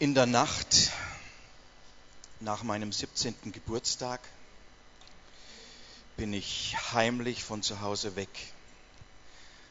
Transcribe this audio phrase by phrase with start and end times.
[0.00, 0.92] In der Nacht
[2.40, 3.52] nach meinem 17.
[3.52, 4.22] Geburtstag
[6.16, 8.30] bin ich heimlich von zu Hause weg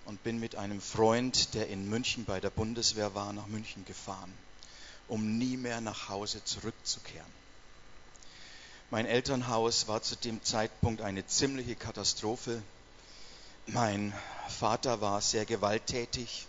[0.06, 4.32] und bin mit einem Freund, der in München bei der Bundeswehr war, nach München gefahren,
[5.08, 7.34] um nie mehr nach Hause zurückzukehren.
[8.92, 12.62] Mein Elternhaus war zu dem Zeitpunkt eine ziemliche Katastrophe.
[13.66, 14.14] Mein
[14.48, 16.46] Vater war sehr gewalttätig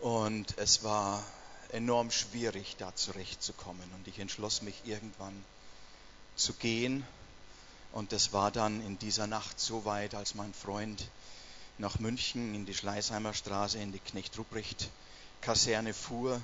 [0.00, 1.22] und es war
[1.70, 3.88] enorm schwierig, da zurechtzukommen.
[3.96, 5.44] Und ich entschloss mich irgendwann
[6.36, 7.06] zu gehen.
[7.92, 11.08] Und das war dann in dieser Nacht so weit, als mein Freund
[11.78, 16.40] nach München in die Schleißheimer Straße, in die Knecht-Ruprecht-Kaserne fuhr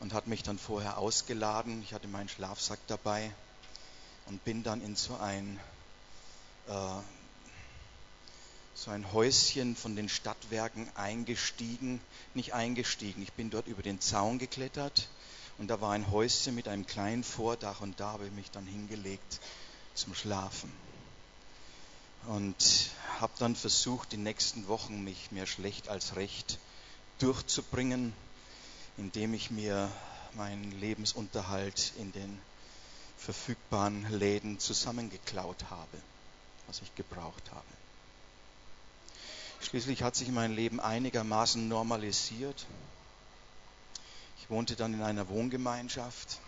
[0.00, 1.82] und hat mich dann vorher ausgeladen.
[1.82, 3.30] Ich hatte meinen Schlafsack dabei
[4.26, 5.58] und bin dann in so ein
[6.68, 6.72] äh,
[8.74, 12.00] so ein Häuschen von den Stadtwerken eingestiegen,
[12.34, 15.08] nicht eingestiegen, ich bin dort über den Zaun geklettert
[15.58, 18.66] und da war ein Häuschen mit einem kleinen Vordach und da habe ich mich dann
[18.66, 19.40] hingelegt
[19.94, 20.72] zum Schlafen.
[22.26, 26.58] Und habe dann versucht, die nächsten Wochen mich mehr schlecht als recht
[27.18, 28.12] durchzubringen,
[28.96, 29.90] indem ich mir
[30.32, 32.40] meinen Lebensunterhalt in den
[33.18, 35.98] verfügbaren Läden zusammengeklaut habe,
[36.66, 37.83] was ich gebraucht habe.
[39.64, 42.66] Schließlich hat sich mein Leben einigermaßen normalisiert.
[44.38, 46.38] Ich wohnte dann in einer Wohngemeinschaft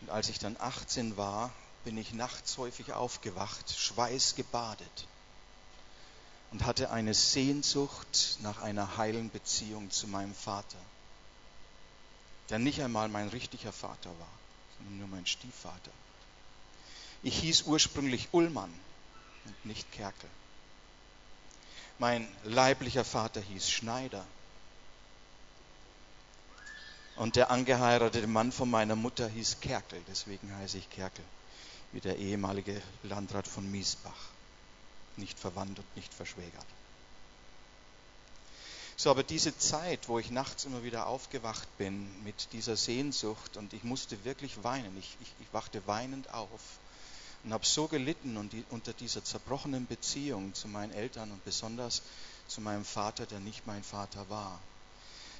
[0.00, 1.52] und als ich dann 18 war,
[1.84, 5.08] bin ich nachts häufig aufgewacht, schweißgebadet
[6.52, 10.78] und hatte eine Sehnsucht nach einer heilen Beziehung zu meinem Vater,
[12.48, 14.32] der nicht einmal mein richtiger Vater war,
[14.78, 15.90] sondern nur mein Stiefvater.
[17.24, 18.72] Ich hieß ursprünglich Ullmann
[19.46, 20.30] und nicht Kerkel.
[22.00, 24.24] Mein leiblicher Vater hieß Schneider.
[27.16, 31.22] Und der angeheiratete Mann von meiner Mutter hieß Kerkel, deswegen heiße ich Kerkel,
[31.92, 34.30] wie der ehemalige Landrat von Miesbach.
[35.18, 36.64] Nicht verwandt und nicht verschwägert.
[38.96, 43.74] So, aber diese Zeit, wo ich nachts immer wieder aufgewacht bin mit dieser Sehnsucht und
[43.74, 46.60] ich musste wirklich weinen, ich, ich, ich wachte weinend auf,
[47.44, 48.36] und habe so gelitten
[48.70, 52.02] unter dieser zerbrochenen Beziehung zu meinen Eltern und besonders
[52.46, 54.60] zu meinem Vater, der nicht mein Vater war.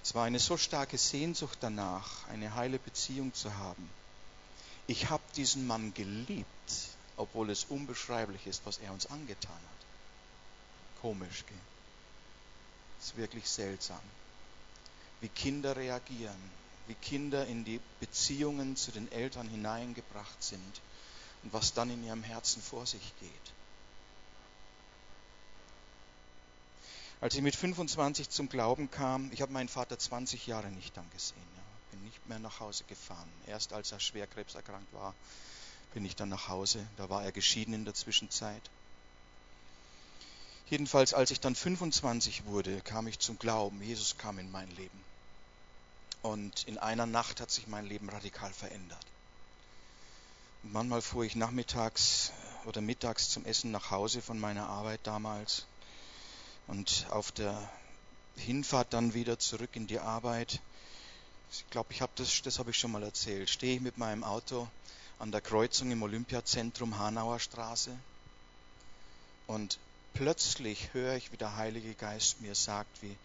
[0.02, 3.88] Es war eine so starke Sehnsucht danach, eine heile Beziehung zu haben.
[4.86, 6.46] Ich habe diesen Mann geliebt,
[7.16, 11.00] obwohl es unbeschreiblich ist, was er uns angetan hat.
[11.02, 11.58] Komisch, gell?
[12.98, 14.00] Es ist wirklich seltsam,
[15.20, 16.50] wie Kinder reagieren,
[16.86, 20.80] wie Kinder in die Beziehungen zu den Eltern hineingebracht sind
[21.42, 23.30] und was dann in ihrem Herzen vor sich geht.
[27.20, 31.42] Als ich mit 25 zum Glauben kam, ich habe meinen Vater 20 Jahre nicht angesehen,
[31.56, 33.28] ja, bin nicht mehr nach Hause gefahren.
[33.46, 35.14] Erst als er schwer krebserkrankt war,
[35.92, 36.86] bin ich dann nach Hause.
[36.96, 38.62] Da war er geschieden in der Zwischenzeit.
[40.70, 43.82] Jedenfalls, als ich dann 25 wurde, kam ich zum Glauben.
[43.82, 45.04] Jesus kam in mein Leben.
[46.22, 49.06] Und in einer Nacht hat sich mein Leben radikal verändert.
[50.62, 52.32] Manchmal fuhr ich nachmittags
[52.66, 55.66] oder mittags zum Essen nach Hause von meiner Arbeit damals.
[56.66, 57.70] Und auf der
[58.36, 60.60] Hinfahrt dann wieder zurück in die Arbeit,
[61.50, 64.22] ich glaube, ich habe das, das habe ich schon mal erzählt, stehe ich mit meinem
[64.22, 64.68] Auto
[65.18, 67.90] an der Kreuzung im Olympiazentrum Hanauer Straße
[69.46, 69.78] und
[70.14, 73.16] plötzlich höre ich, wie der Heilige Geist mir sagt, wie,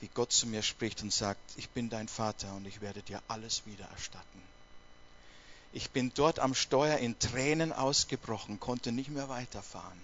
[0.00, 3.22] wie Gott zu mir spricht und sagt, ich bin dein Vater und ich werde dir
[3.28, 4.53] alles wieder erstatten.
[5.76, 10.00] Ich bin dort am Steuer in Tränen ausgebrochen, konnte nicht mehr weiterfahren,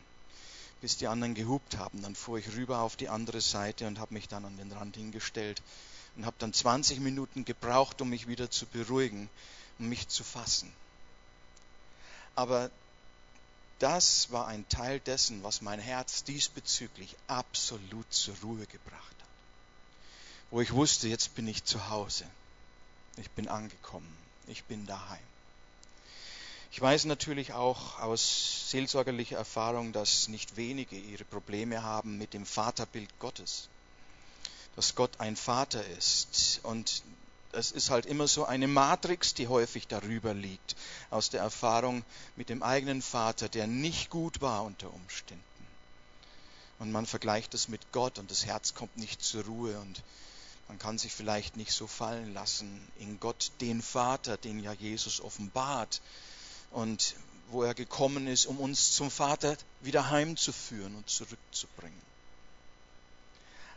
[0.80, 2.02] bis die anderen gehupt haben.
[2.02, 4.96] Dann fuhr ich rüber auf die andere Seite und habe mich dann an den Rand
[4.96, 5.62] hingestellt
[6.16, 9.30] und habe dann 20 Minuten gebraucht, um mich wieder zu beruhigen,
[9.78, 10.72] um mich zu fassen.
[12.34, 12.68] Aber
[13.78, 19.28] das war ein Teil dessen, was mein Herz diesbezüglich absolut zur Ruhe gebracht hat.
[20.50, 22.24] Wo ich wusste, jetzt bin ich zu Hause.
[23.18, 24.16] Ich bin angekommen.
[24.48, 25.29] Ich bin daheim.
[26.72, 32.46] Ich weiß natürlich auch aus seelsorgerlicher Erfahrung, dass nicht wenige ihre Probleme haben mit dem
[32.46, 33.68] Vaterbild Gottes.
[34.76, 36.60] Dass Gott ein Vater ist.
[36.62, 37.02] Und
[37.52, 40.76] es ist halt immer so eine Matrix, die häufig darüber liegt,
[41.10, 42.04] aus der Erfahrung
[42.36, 45.44] mit dem eigenen Vater, der nicht gut war unter Umständen.
[46.78, 50.02] Und man vergleicht es mit Gott und das Herz kommt nicht zur Ruhe und
[50.68, 55.20] man kann sich vielleicht nicht so fallen lassen in Gott, den Vater, den ja Jesus
[55.20, 56.00] offenbart,
[56.70, 57.16] und
[57.50, 62.00] wo er gekommen ist, um uns zum Vater wieder heimzuführen und zurückzubringen.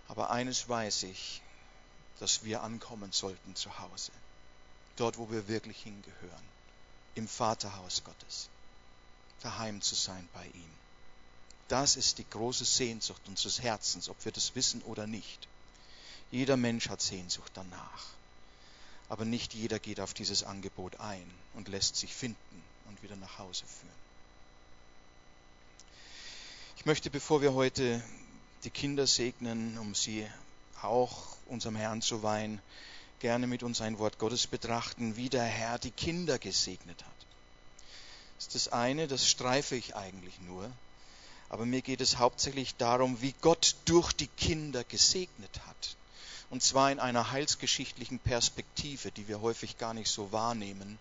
[0.07, 1.41] Aber eines weiß ich,
[2.19, 4.11] dass wir ankommen sollten zu Hause.
[4.95, 6.43] Dort, wo wir wirklich hingehören.
[7.15, 8.49] Im Vaterhaus Gottes.
[9.41, 10.69] Daheim zu sein bei ihm.
[11.67, 15.47] Das ist die große Sehnsucht unseres Herzens, ob wir das wissen oder nicht.
[16.29, 18.05] Jeder Mensch hat Sehnsucht danach.
[19.09, 22.63] Aber nicht jeder geht auf dieses Angebot ein und lässt sich finden
[22.93, 24.03] und wieder nach Hause führen.
[26.77, 28.03] Ich möchte, bevor wir heute
[28.65, 30.27] die Kinder segnen, um sie
[30.83, 32.61] auch unserem Herrn zu weihen,
[33.19, 37.27] gerne mit uns ein Wort Gottes betrachten, wie der Herr die Kinder gesegnet hat.
[38.35, 40.71] Das ist das eine, das streife ich eigentlich nur.
[41.49, 45.95] Aber mir geht es hauptsächlich darum, wie Gott durch die Kinder gesegnet hat.
[46.51, 50.99] Und zwar in einer heilsgeschichtlichen Perspektive, die wir häufig gar nicht so wahrnehmen,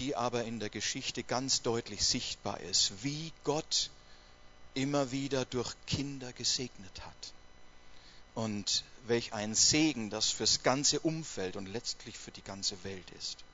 [0.00, 3.90] die aber in der Geschichte ganz deutlich sichtbar ist, wie Gott
[4.72, 7.32] immer wieder durch Kinder gesegnet hat.
[8.34, 13.44] Und welch ein Segen das fürs ganze Umfeld und letztlich für die ganze Welt ist.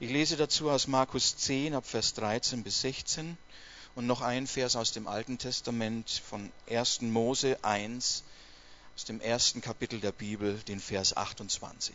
[0.00, 3.36] Ich lese dazu aus Markus 10 ab Vers 13 bis 16
[3.94, 7.02] und noch ein Vers aus dem Alten Testament von 1.
[7.02, 8.24] Mose 1,
[8.96, 11.94] aus dem ersten Kapitel der Bibel, den Vers 28.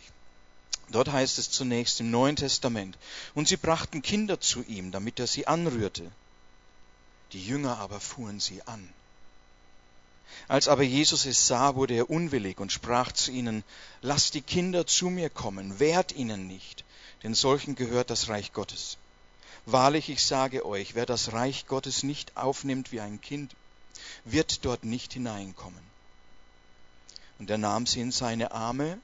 [0.90, 2.98] Dort heißt es zunächst im Neuen Testament,
[3.34, 6.10] und sie brachten Kinder zu ihm, damit er sie anrührte.
[7.32, 8.92] Die Jünger aber fuhren sie an.
[10.48, 13.62] Als aber Jesus es sah, wurde er unwillig und sprach zu ihnen,
[14.00, 16.84] Lasst die Kinder zu mir kommen, wehrt ihnen nicht,
[17.22, 18.96] denn solchen gehört das Reich Gottes.
[19.66, 23.54] Wahrlich, ich sage euch, wer das Reich Gottes nicht aufnimmt wie ein Kind,
[24.24, 25.82] wird dort nicht hineinkommen.
[27.38, 28.98] Und er nahm sie in seine Arme,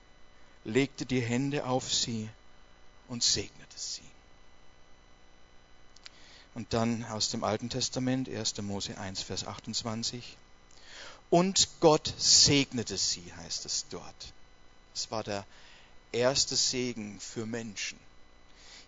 [0.67, 2.29] legte die Hände auf sie
[3.09, 4.03] und segnete sie.
[6.55, 8.61] Und dann aus dem Alten Testament, 1.
[8.63, 10.37] Mose 1, Vers 28.
[11.31, 14.33] Und Gott segnete sie, heißt es dort.
[14.95, 15.47] Es war der
[16.13, 17.99] erste Segen für Menschen.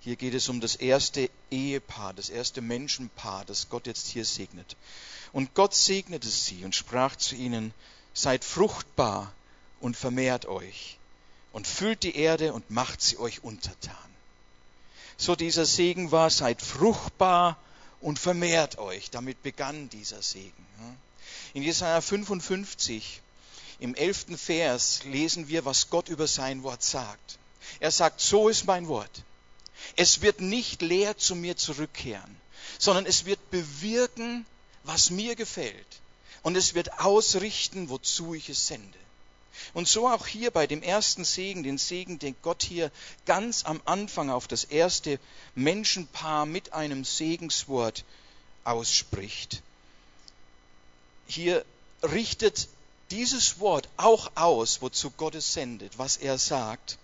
[0.01, 4.77] Hier geht es um das erste Ehepaar, das erste Menschenpaar, das Gott jetzt hier segnet.
[5.33, 7.75] Und Gott segnete sie und sprach zu ihnen,
[8.15, 9.33] seid fruchtbar
[9.81, 10.98] und vermehrt euch
[11.53, 14.09] und füllt die Erde und macht sie euch untertan
[15.19, 17.59] so dieser Segen war, seid fruchtbar
[18.01, 19.11] und vermehrt euch.
[19.11, 20.67] Damit begann dieser Segen.
[21.55, 23.21] In Jesaja 55,
[23.81, 27.39] im elften Vers, lesen wir, was Gott über sein Wort sagt.
[27.81, 29.25] Er sagt, so ist mein Wort.
[29.97, 32.37] Es wird nicht leer zu mir zurückkehren,
[32.79, 34.47] sondern es wird bewirken,
[34.85, 36.01] was mir gefällt.
[36.43, 38.99] Und es wird ausrichten, wozu ich es sende.
[39.75, 42.91] Und so auch hier bei dem ersten Segen, den Segen, den Gott hier
[43.27, 45.19] ganz am Anfang auf das erste
[45.55, 48.05] Menschenpaar mit einem Segenswort
[48.65, 49.63] ausspricht.
[51.27, 51.65] Hier
[52.03, 52.69] richtet
[53.11, 56.99] dieses Wort auch aus, wozu Gott es sendet, was er sagt.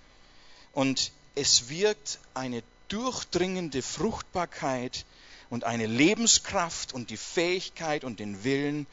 [0.73, 5.05] Und es wirkt eine durchdringende Fruchtbarkeit
[5.51, 8.87] und eine Lebenskraft und die Fähigkeit und den Willen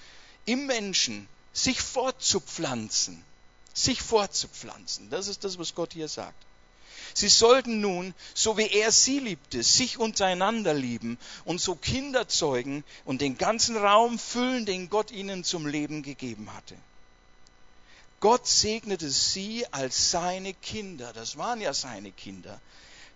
[0.46, 3.24] im Menschen, sich fortzupflanzen
[3.74, 5.10] sich fortzupflanzen.
[5.10, 6.46] Das ist das, was Gott hier sagt.
[7.14, 12.84] Sie sollten nun, so wie er sie liebte, sich untereinander lieben und so Kinder zeugen
[13.06, 16.76] und den ganzen Raum füllen, den Gott ihnen zum Leben gegeben hatte.
[18.22, 21.12] Gott segnete sie als seine Kinder.
[21.12, 22.62] Das waren ja seine Kinder.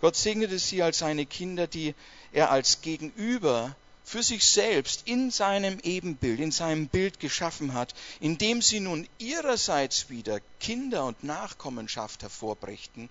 [0.02, 1.94] Gott segnete sie als seine Kinder, die
[2.32, 8.62] er als Gegenüber für sich selbst in seinem Ebenbild, in seinem Bild geschaffen hat, indem
[8.62, 13.10] sie nun ihrerseits wieder Kinder und Nachkommenschaft hervorbrächten,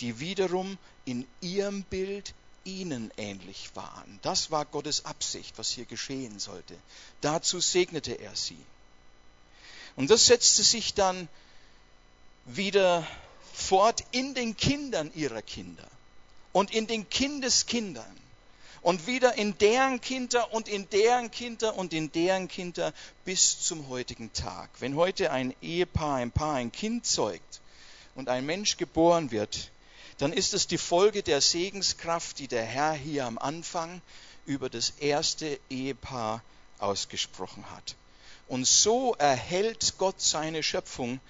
[0.00, 4.18] die wiederum in ihrem Bild ihnen ähnlich waren.
[4.22, 6.74] Das war Gottes Absicht, was hier geschehen sollte.
[7.20, 8.58] Dazu segnete er sie.
[9.94, 11.28] Und das setzte sich dann
[12.46, 13.06] wieder
[13.52, 15.86] fort in den Kindern ihrer Kinder
[16.52, 18.23] und in den Kindeskindern
[18.84, 22.92] und wieder in deren Kinder und in deren Kinder und in deren Kinder
[23.24, 24.68] bis zum heutigen Tag.
[24.78, 27.62] Wenn heute ein Ehepaar, ein Paar ein Kind zeugt
[28.14, 29.70] und ein Mensch geboren wird,
[30.18, 34.02] dann ist es die Folge der Segenskraft, die der Herr hier am Anfang
[34.44, 36.42] über das erste Ehepaar
[36.78, 37.96] ausgesprochen hat.
[38.48, 41.20] Und so erhält Gott seine Schöpfung,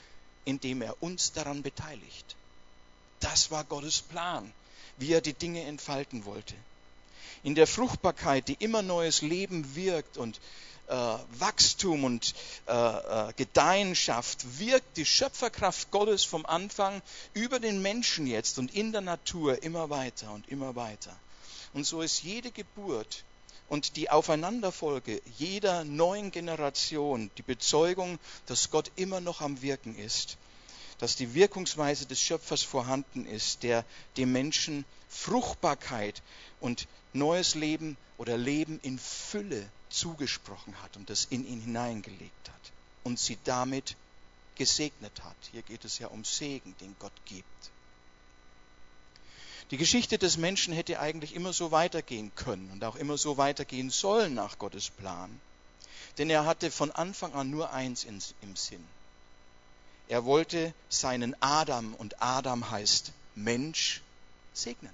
[0.45, 2.35] indem er uns daran beteiligt.
[3.21, 4.53] Das war Gottes Plan,
[4.99, 6.57] wie er die Dinge entfalten wollte
[7.45, 10.41] in der Fruchtbarkeit, die immer neues Leben wirkt und
[10.89, 10.95] äh,
[11.39, 12.35] Wachstum und
[12.67, 17.01] äh, äh, Gedeihen schafft, wirkt die Schöpferkraft Gottes vom Anfang
[17.35, 21.15] über den Menschen jetzt und in der Natur immer weiter und immer weiter.
[21.75, 23.25] Und so ist jede Geburt
[23.69, 30.39] und die Aufeinanderfolge jeder neuen Generation die Bezeugung, dass Gott immer noch am Wirken ist
[31.05, 33.85] dass die Wirkungsweise des Schöpfers vorhanden ist, der
[34.17, 36.23] dem Menschen Fruchtbarkeit
[36.61, 42.73] und neues Leben oder Leben in Fülle zugesprochen hat und das in ihn hineingelegt hat
[43.03, 43.97] und sie damit
[44.55, 45.37] gesegnet hat.
[45.53, 47.45] Hier geht es ja um Segen, den Gott gibt.
[49.73, 53.91] Die Geschichte des Menschen hätte eigentlich immer so weitergehen können und auch immer so weitergehen
[53.91, 55.39] sollen nach Gottes Plan.
[56.17, 58.87] Denn er hatte von Anfang an nur eins im Sinn.
[60.09, 64.03] Er wollte seinen Adam, und Adam heißt Mensch,
[64.53, 64.93] segnen.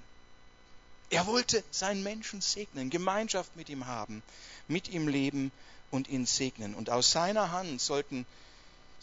[1.11, 4.23] Er wollte seinen Menschen segnen, Gemeinschaft mit ihm haben,
[4.69, 5.51] mit ihm leben
[5.91, 6.75] und ihn segnen.
[6.75, 8.25] Und aus seiner Hand sollten,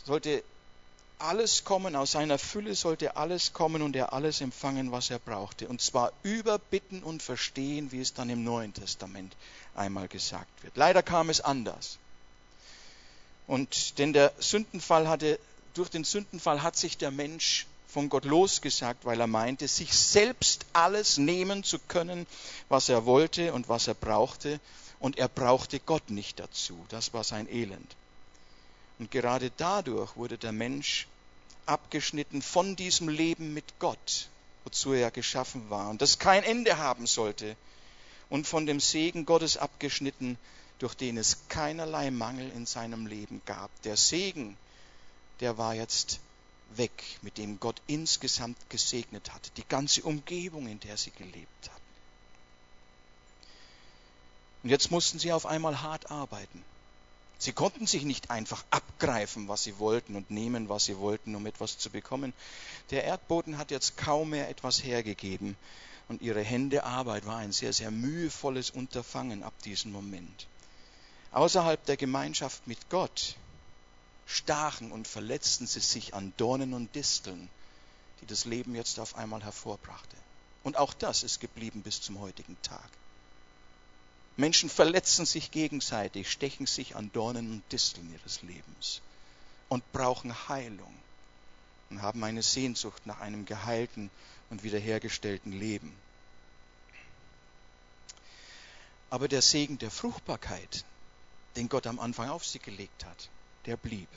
[0.06, 0.44] sollte
[1.20, 5.68] alles kommen, aus seiner Fülle sollte alles kommen und er alles empfangen, was er brauchte.
[5.68, 9.36] Und zwar über Bitten und Verstehen, wie es dann im Neuen Testament
[9.76, 10.78] einmal gesagt wird.
[10.78, 11.98] Leider kam es anders.
[13.48, 15.40] Und denn der Sündenfall hatte,
[15.77, 20.65] durch den Sündenfall hat sich der Mensch von Gott losgesagt, weil er meinte, sich selbst
[20.74, 22.27] alles nehmen zu können,
[22.69, 24.60] was er wollte und was er brauchte.
[25.00, 26.84] Und er brauchte Gott nicht dazu.
[26.89, 27.96] Das war sein Elend.
[29.00, 31.07] Und gerade dadurch wurde der Mensch
[31.67, 34.29] abgeschnitten von diesem Leben mit Gott,
[34.63, 37.55] wozu er geschaffen war und das kein Ende haben sollte,
[38.29, 40.38] und von dem Segen Gottes abgeschnitten,
[40.79, 43.69] durch den es keinerlei Mangel in seinem Leben gab.
[43.84, 44.57] Der Segen,
[45.39, 46.20] der war jetzt
[46.75, 51.82] weg, mit dem Gott insgesamt gesegnet hatte, die ganze Umgebung, in der sie gelebt hatten.
[54.63, 56.63] Und jetzt mussten sie auf einmal hart arbeiten.
[57.39, 61.46] Sie konnten sich nicht einfach abgreifen, was sie wollten und nehmen, was sie wollten, um
[61.46, 62.34] etwas zu bekommen.
[62.89, 65.56] Der Erdboden hat jetzt kaum mehr etwas hergegeben
[66.08, 70.48] und ihre Hände Arbeit war ein sehr, sehr mühevolles Unterfangen ab diesem Moment.
[71.32, 73.36] Außerhalb der Gemeinschaft mit Gott
[74.27, 77.50] stachen und verletzten sie sich an Dornen und Disteln,
[78.22, 80.17] die das Leben jetzt auf einmal hervorbrachte.
[80.63, 82.89] Und auch das ist geblieben bis zum heutigen Tag.
[84.36, 89.01] Menschen verletzen sich gegenseitig, stechen sich an Dornen und Disteln ihres Lebens
[89.69, 90.93] und brauchen Heilung
[91.89, 94.12] und haben eine Sehnsucht nach einem geheilten
[94.50, 95.96] und wiederhergestellten Leben.
[99.10, 100.84] Aber der Segen der Fruchtbarkeit,
[101.55, 103.29] den Gott am Anfang auf sie gelegt hat,
[103.67, 104.09] der blieb.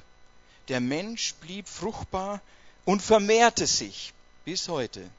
[0.68, 2.40] Der Mensch blieb fruchtbar
[2.84, 4.14] und vermehrte sich
[4.44, 5.10] bis heute.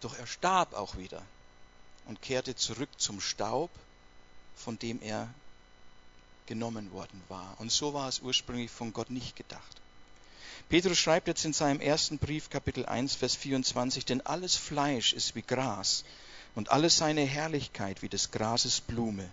[0.00, 1.22] Doch er starb auch wieder
[2.06, 3.70] und kehrte zurück zum Staub,
[4.56, 5.28] von dem er
[6.46, 7.54] genommen worden war.
[7.58, 9.80] Und so war es ursprünglich von Gott nicht gedacht.
[10.68, 15.34] Petrus schreibt jetzt in seinem ersten Brief, Kapitel 1, Vers 24, denn alles Fleisch ist
[15.34, 16.04] wie Gras
[16.54, 19.30] und alles seine Herrlichkeit wie des Grases Blume.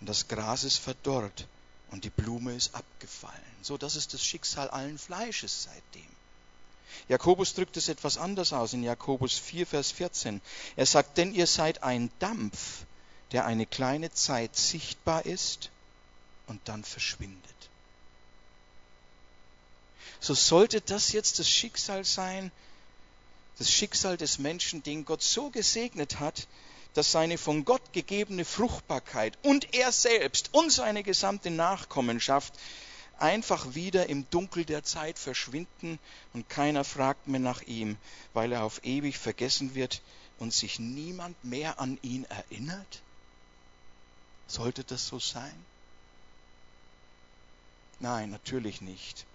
[0.00, 1.46] Und das Gras ist verdorrt
[1.90, 3.34] und die Blume ist abgefallen.
[3.62, 6.16] So, das ist das Schicksal allen Fleisches seitdem.
[7.08, 10.40] Jakobus drückt es etwas anders aus in Jakobus 4, Vers 14.
[10.76, 12.84] Er sagt, denn ihr seid ein Dampf,
[13.32, 15.70] der eine kleine Zeit sichtbar ist
[16.46, 17.42] und dann verschwindet.
[20.20, 22.50] So sollte das jetzt das Schicksal sein,
[23.58, 26.46] das Schicksal des Menschen, den Gott so gesegnet hat,
[26.96, 32.54] dass seine von Gott gegebene Fruchtbarkeit und er selbst und seine gesamte Nachkommenschaft
[33.18, 35.98] einfach wieder im Dunkel der Zeit verschwinden
[36.32, 37.98] und keiner fragt mehr nach ihm,
[38.32, 40.00] weil er auf ewig vergessen wird
[40.38, 43.02] und sich niemand mehr an ihn erinnert?
[44.46, 45.66] Sollte das so sein?
[48.00, 49.26] Nein, natürlich nicht.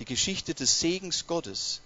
[0.00, 1.82] Die Geschichte des Segens Gottes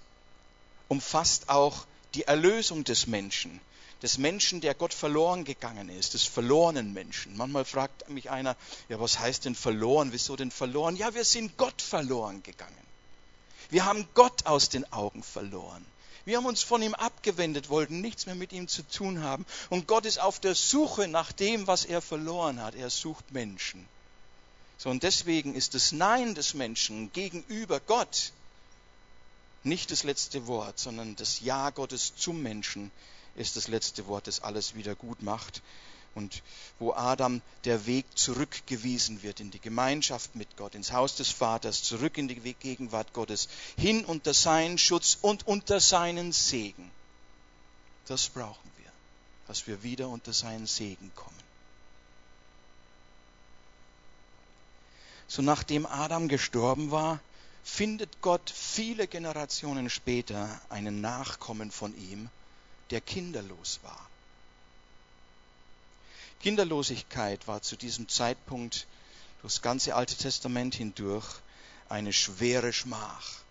[0.88, 1.84] umfasst auch
[2.14, 3.60] die Erlösung des Menschen,
[4.04, 7.38] des Menschen, der Gott verloren gegangen ist, des verlorenen Menschen.
[7.38, 8.54] Manchmal fragt mich einer,
[8.90, 10.12] ja, was heißt denn verloren?
[10.12, 10.94] Wieso denn verloren?
[10.94, 12.86] Ja, wir sind Gott verloren gegangen.
[13.70, 15.86] Wir haben Gott aus den Augen verloren.
[16.26, 19.46] Wir haben uns von ihm abgewendet, wollten nichts mehr mit ihm zu tun haben.
[19.70, 22.74] Und Gott ist auf der Suche nach dem, was er verloren hat.
[22.74, 23.88] Er sucht Menschen.
[24.76, 28.32] So, und deswegen ist das Nein des Menschen gegenüber Gott
[29.62, 32.90] nicht das letzte Wort, sondern das Ja Gottes zum Menschen
[33.36, 35.62] ist das letzte Wort, das alles wieder gut macht
[36.14, 36.42] und
[36.78, 41.82] wo Adam der Weg zurückgewiesen wird in die Gemeinschaft mit Gott, ins Haus des Vaters,
[41.82, 46.90] zurück in die Gegenwart Gottes, hin unter seinen Schutz und unter seinen Segen.
[48.06, 48.92] Das brauchen wir,
[49.48, 51.34] dass wir wieder unter seinen Segen kommen.
[55.26, 57.18] So nachdem Adam gestorben war,
[57.64, 62.28] findet Gott viele Generationen später einen Nachkommen von ihm,
[62.90, 64.08] der kinderlos war.
[66.40, 68.86] Kinderlosigkeit war zu diesem Zeitpunkt
[69.40, 71.26] durchs ganze Alte Testament hindurch
[71.88, 73.44] eine schwere Schmach.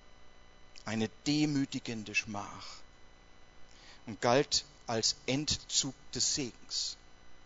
[0.85, 2.65] eine demütigende Schmach
[4.05, 6.97] und galt als Entzug des Segens.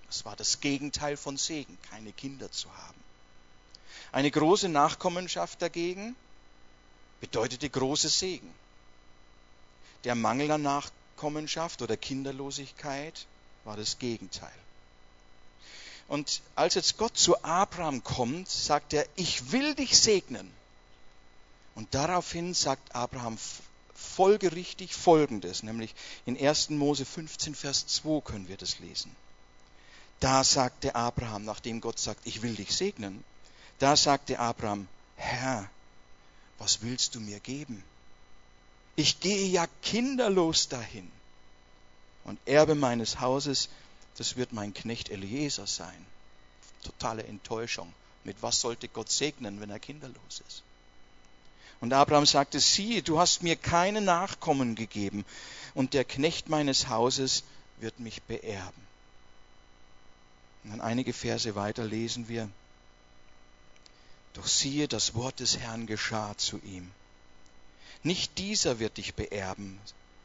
[0.09, 3.03] Es war das Gegenteil von Segen, keine Kinder zu haben.
[4.11, 6.15] Eine große Nachkommenschaft dagegen
[7.19, 8.51] bedeutete großes Segen.
[10.03, 10.61] Der Mangel an
[11.17, 13.25] Nachkommenschaft oder Kinderlosigkeit
[13.65, 14.51] war das Gegenteil.
[16.07, 20.49] Und als jetzt Gott zu Abraham kommt, sagt er, ich will dich segnen.
[21.75, 23.37] Und daraufhin sagt Abraham
[23.93, 25.95] folgerichtig Folgendes, nämlich
[26.25, 26.69] in 1.
[26.69, 29.13] Mose 15, Vers 2 können wir das lesen.
[30.19, 33.23] Da sagte Abraham, nachdem Gott sagt, ich will dich segnen,
[33.79, 35.69] da sagte Abraham, Herr,
[36.59, 37.83] was willst du mir geben?
[38.97, 41.09] Ich gehe ja kinderlos dahin.
[42.23, 43.69] Und Erbe meines Hauses,
[44.17, 46.05] das wird mein Knecht Eliezer sein.
[46.83, 47.93] Totale Enttäuschung.
[48.23, 50.63] Mit was sollte Gott segnen, wenn er kinderlos ist?
[51.79, 55.25] Und Abraham sagte, siehe, du hast mir keine Nachkommen gegeben,
[55.75, 57.43] und der Knecht meines Hauses
[57.79, 58.87] wird mich beerben.
[60.63, 62.49] Und dann einige Verse weiter lesen wir,
[64.33, 66.91] doch siehe, das Wort des Herrn geschah zu ihm.
[68.03, 69.79] Nicht dieser wird dich beerben,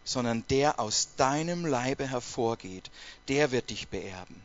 [0.05, 2.91] sondern der aus deinem Leibe hervorgeht,
[3.29, 4.43] der wird dich beerben.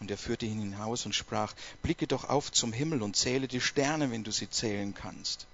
[0.00, 3.60] Und er führte ihn hinaus und sprach, blicke doch auf zum Himmel und zähle die
[3.60, 5.46] Sterne, wenn du sie zählen kannst.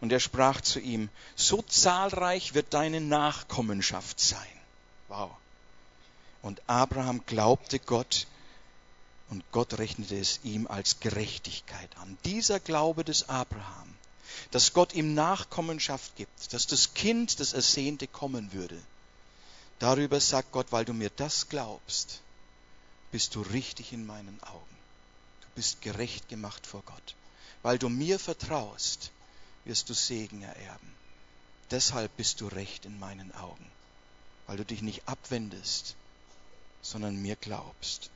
[0.00, 4.46] Und er sprach zu ihm, so zahlreich wird deine Nachkommenschaft sein.
[5.08, 5.30] Wow.
[6.42, 8.26] Und Abraham glaubte Gott
[9.30, 12.16] und Gott rechnete es ihm als Gerechtigkeit an.
[12.24, 13.94] Dieser Glaube des Abraham,
[14.50, 18.80] dass Gott ihm Nachkommenschaft gibt, dass das Kind, das Ersehnte kommen würde,
[19.78, 22.20] darüber sagt Gott, weil du mir das glaubst,
[23.10, 24.76] bist du richtig in meinen Augen.
[25.40, 27.14] Du bist gerecht gemacht vor Gott.
[27.62, 29.10] Weil du mir vertraust,
[29.64, 30.94] wirst du Segen ererben.
[31.70, 33.70] Deshalb bist du recht in meinen Augen,
[34.46, 35.96] weil du dich nicht abwendest,
[36.80, 38.10] sondern mir glaubst.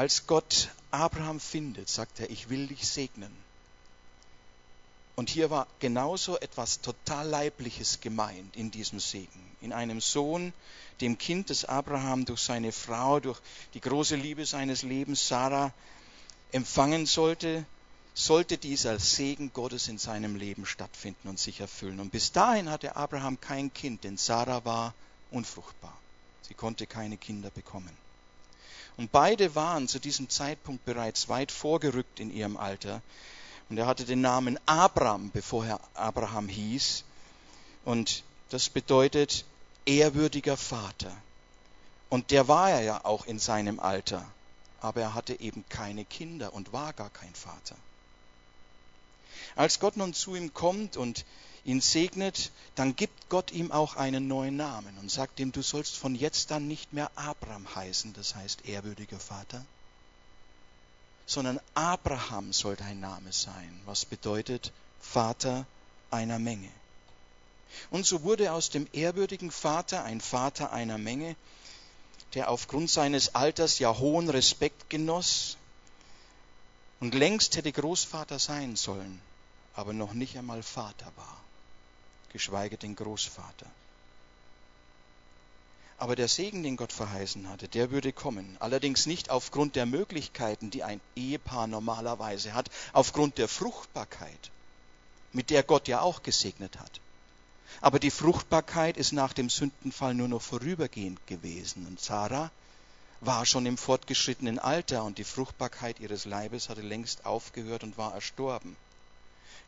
[0.00, 3.30] Als Gott Abraham findet, sagt er, ich will dich segnen.
[5.14, 9.44] Und hier war genauso etwas total Leibliches gemeint in diesem Segen.
[9.60, 10.54] In einem Sohn,
[11.02, 13.38] dem Kind des Abraham durch seine Frau, durch
[13.74, 15.70] die große Liebe seines Lebens, Sarah,
[16.50, 17.66] empfangen sollte,
[18.14, 22.00] sollte dieser Segen Gottes in seinem Leben stattfinden und sich erfüllen.
[22.00, 24.94] Und bis dahin hatte Abraham kein Kind, denn Sarah war
[25.30, 25.94] unfruchtbar.
[26.48, 27.94] Sie konnte keine Kinder bekommen.
[28.96, 33.02] Und beide waren zu diesem Zeitpunkt bereits weit vorgerückt in ihrem Alter.
[33.68, 37.04] Und er hatte den Namen Abram, bevor er Abraham hieß.
[37.84, 39.44] Und das bedeutet
[39.86, 41.12] ehrwürdiger Vater.
[42.08, 44.26] Und der war er ja auch in seinem Alter.
[44.80, 47.76] Aber er hatte eben keine Kinder und war gar kein Vater.
[49.56, 51.24] Als Gott nun zu ihm kommt und
[51.64, 55.96] ihn segnet, dann gibt Gott ihm auch einen neuen Namen und sagt ihm, du sollst
[55.96, 59.64] von jetzt an nicht mehr Abram heißen, das heißt ehrwürdiger Vater,
[61.26, 65.66] sondern Abraham soll dein Name sein, was bedeutet Vater
[66.10, 66.70] einer Menge.
[67.90, 71.36] Und so wurde aus dem ehrwürdigen Vater ein Vater einer Menge,
[72.34, 75.56] der aufgrund seines Alters ja hohen Respekt genoss
[77.00, 79.20] und längst hätte Großvater sein sollen,
[79.74, 81.40] aber noch nicht einmal Vater war,
[82.32, 83.66] geschweige denn Großvater.
[85.98, 88.56] Aber der Segen, den Gott verheißen hatte, der würde kommen.
[88.58, 94.50] Allerdings nicht aufgrund der Möglichkeiten, die ein Ehepaar normalerweise hat, aufgrund der Fruchtbarkeit,
[95.32, 97.00] mit der Gott ja auch gesegnet hat.
[97.82, 101.86] Aber die Fruchtbarkeit ist nach dem Sündenfall nur noch vorübergehend gewesen.
[101.86, 102.50] Und Sarah
[103.20, 108.14] war schon im fortgeschrittenen Alter und die Fruchtbarkeit ihres Leibes hatte längst aufgehört und war
[108.14, 108.74] erstorben.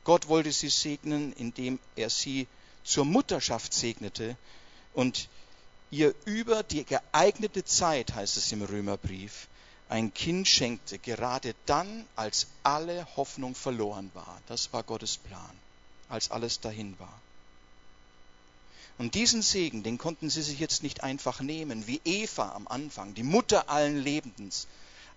[0.05, 2.47] Gott wollte sie segnen, indem er sie
[2.85, 4.37] zur Mutterschaft segnete
[4.95, 5.29] und
[5.91, 9.49] ihr über die geeignete Zeit, heißt es im Römerbrief,
[9.89, 14.41] ein Kind schenkte, gerade dann, als alle Hoffnung verloren war.
[14.47, 15.59] Das war Gottes Plan,
[16.09, 17.21] als alles dahin war.
[18.99, 23.15] Und diesen Segen, den konnten sie sich jetzt nicht einfach nehmen, wie Eva am Anfang,
[23.15, 24.67] die Mutter allen Lebens,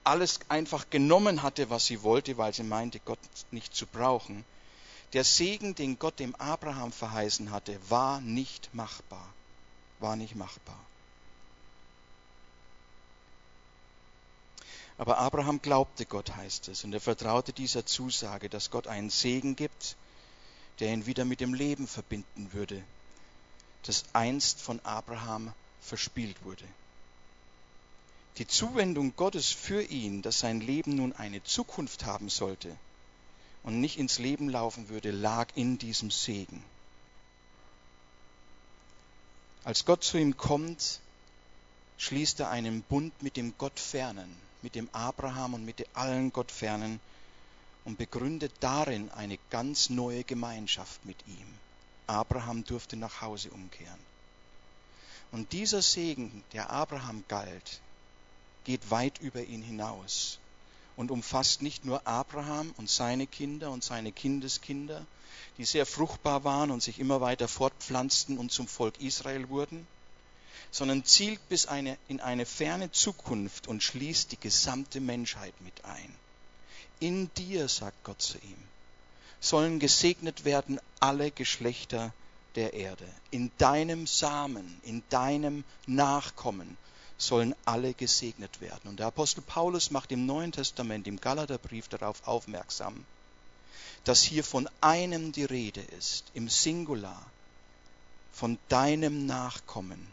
[0.04, 3.20] alles einfach genommen hatte, was sie wollte, weil sie meinte, Gott
[3.52, 4.46] nicht zu brauchen.
[5.16, 9.28] Der Segen, den Gott dem Abraham verheißen hatte, war nicht machbar
[10.00, 10.80] war nicht machbar.
[14.98, 19.56] Aber Abraham glaubte Gott, heißt es, und er vertraute dieser Zusage, dass Gott einen Segen
[19.56, 19.98] gibt,
[20.80, 22.82] der ihn wieder mit dem Leben verbinden würde,
[23.84, 26.66] das einst von Abraham verspielt wurde.
[28.38, 32.76] Die Zuwendung Gottes für ihn, dass sein Leben nun eine Zukunft haben sollte
[33.66, 36.64] und nicht ins Leben laufen würde, lag in diesem Segen.
[39.64, 41.00] Als Gott zu ihm kommt,
[41.98, 47.00] schließt er einen Bund mit dem Gottfernen, mit dem Abraham und mit allen Gottfernen
[47.86, 51.48] und begründet darin eine ganz neue Gemeinschaft mit ihm.
[52.06, 54.00] Abraham durfte nach Hause umkehren.
[55.32, 57.82] Und dieser Segen, der Abraham galt,
[58.64, 60.38] geht weit über ihn hinaus
[60.96, 65.06] und umfasst nicht nur Abraham und seine Kinder und seine Kindeskinder,
[65.58, 69.88] die sehr fruchtbar waren und sich immer weiter fortpflanzten und zum Volk Israel wurden,
[70.72, 76.14] sondern zielt bis eine, in eine ferne Zukunft und schließt die gesamte Menschheit mit ein.
[77.00, 78.58] In dir, sagt Gott zu ihm,
[79.40, 82.14] sollen gesegnet werden alle Geschlechter
[82.56, 83.08] der Erde.
[83.32, 86.78] In deinem Samen, in deinem Nachkommen
[87.18, 88.90] sollen alle gesegnet werden.
[88.90, 93.06] Und der Apostel Paulus macht im Neuen Testament, im Galaterbrief darauf aufmerksam,
[94.04, 97.26] dass hier von einem die Rede ist, im Singular,
[98.32, 100.08] von deinem Nachkommen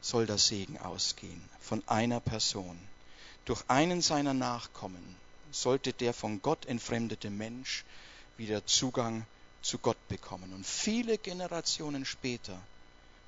[0.00, 2.78] soll der Segen ausgehen, von einer Person.
[3.44, 5.16] Durch einen seiner Nachkommen
[5.52, 7.84] sollte der von Gott entfremdete Mensch
[8.36, 9.26] wieder Zugang
[9.62, 10.52] zu Gott bekommen.
[10.52, 12.60] Und viele Generationen später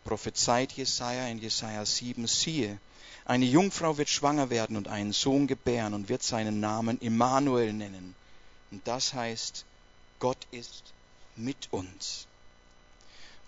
[0.05, 2.79] prophezeit Jesaja in Jesaja 7, siehe,
[3.25, 8.15] eine Jungfrau wird schwanger werden und einen Sohn gebären und wird seinen Namen Immanuel nennen.
[8.71, 9.65] Und das heißt,
[10.19, 10.93] Gott ist
[11.37, 12.27] mit uns.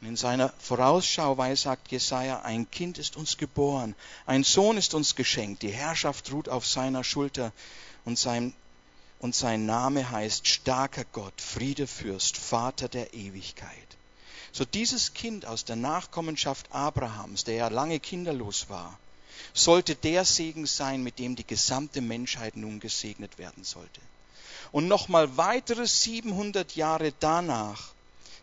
[0.00, 3.94] Und in seiner Vorausschau sagt Jesaja, ein Kind ist uns geboren,
[4.26, 7.52] ein Sohn ist uns geschenkt, die Herrschaft ruht auf seiner Schulter
[8.04, 8.52] und sein,
[9.18, 13.83] und sein Name heißt starker Gott, Friedefürst, Vater der Ewigkeit.
[14.54, 18.96] So dieses Kind aus der Nachkommenschaft Abrahams, der ja lange kinderlos war,
[19.52, 24.00] sollte der Segen sein, mit dem die gesamte Menschheit nun gesegnet werden sollte.
[24.70, 27.94] Und nochmal weitere 700 Jahre danach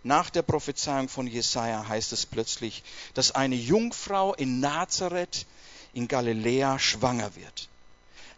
[0.04, 5.45] nach der Prophezeiung von Jesaja heißt es plötzlich, dass eine Jungfrau in Nazareth
[5.93, 7.69] in Galiläa schwanger wird.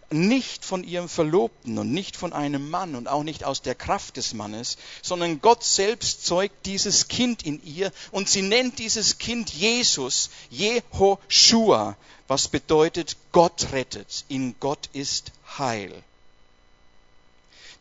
[0.10, 4.18] Nicht von ihrem Verlobten und nicht von einem Mann und auch nicht aus der Kraft
[4.18, 9.50] des Mannes, sondern Gott selbst zeugt dieses Kind in ihr und sie nennt dieses Kind
[9.52, 15.92] Jesus, Jehoshua, was bedeutet Gott rettet, in Gott ist Heil.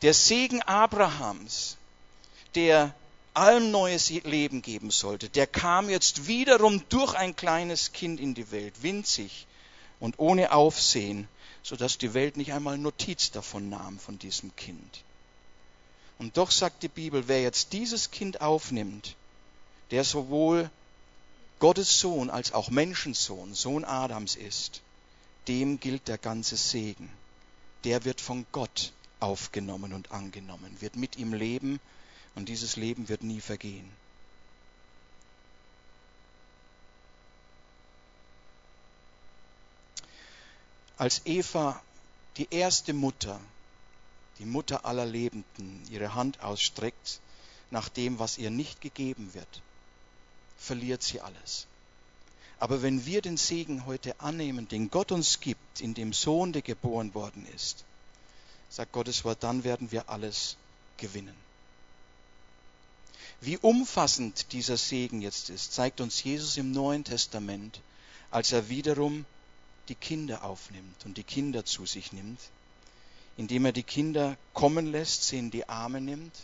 [0.03, 1.77] Der Segen Abrahams,
[2.55, 2.95] der
[3.35, 8.51] allem neues Leben geben sollte, der kam jetzt wiederum durch ein kleines Kind in die
[8.51, 9.47] Welt, winzig
[10.01, 11.29] und ohne Aufsehen,
[11.62, 15.05] sodass die Welt nicht einmal Notiz davon nahm, von diesem Kind.
[16.18, 19.16] Und doch sagt die Bibel, wer jetzt dieses Kind aufnimmt,
[19.90, 20.70] der sowohl
[21.59, 24.83] Gottes Sohn als auch Menschensohn, Sohn Adams ist,
[25.48, 27.09] dem gilt der ganze Segen.
[27.85, 31.81] Der wird von Gott aufgenommen und angenommen, wird mit ihm leben
[32.35, 33.88] und dieses Leben wird nie vergehen.
[41.03, 41.83] Als Eva,
[42.37, 43.41] die erste Mutter,
[44.38, 47.19] die Mutter aller Lebenden, ihre Hand ausstreckt
[47.73, 49.62] nach dem, was ihr nicht gegeben wird,
[50.57, 51.67] verliert sie alles.
[52.61, 56.62] Aber wenn wir den Segen heute annehmen, den Gott uns gibt, in dem Sohn, der
[56.62, 57.85] geboren worden ist,
[58.71, 60.57] sagt Gottes Wort, dann werden wir alles
[60.99, 61.35] gewinnen.
[63.41, 67.81] Wie umfassend dieser Segen jetzt ist, zeigt uns Jesus im Neuen Testament,
[68.31, 69.27] als er wiederum
[69.88, 72.40] die Kinder aufnimmt und die Kinder zu sich nimmt,
[73.37, 76.35] indem er die Kinder kommen lässt, sie in die Arme nimmt,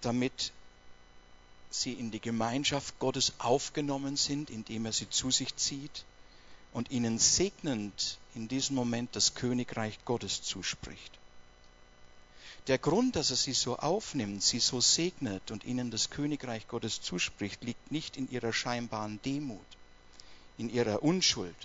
[0.00, 0.52] damit
[1.70, 6.04] sie in die Gemeinschaft Gottes aufgenommen sind, indem er sie zu sich zieht
[6.72, 11.18] und ihnen segnend in diesem Moment das Königreich Gottes zuspricht.
[12.66, 17.00] Der Grund, dass er sie so aufnimmt, sie so segnet und ihnen das Königreich Gottes
[17.00, 19.64] zuspricht, liegt nicht in ihrer scheinbaren Demut,
[20.58, 21.56] in ihrer Unschuld,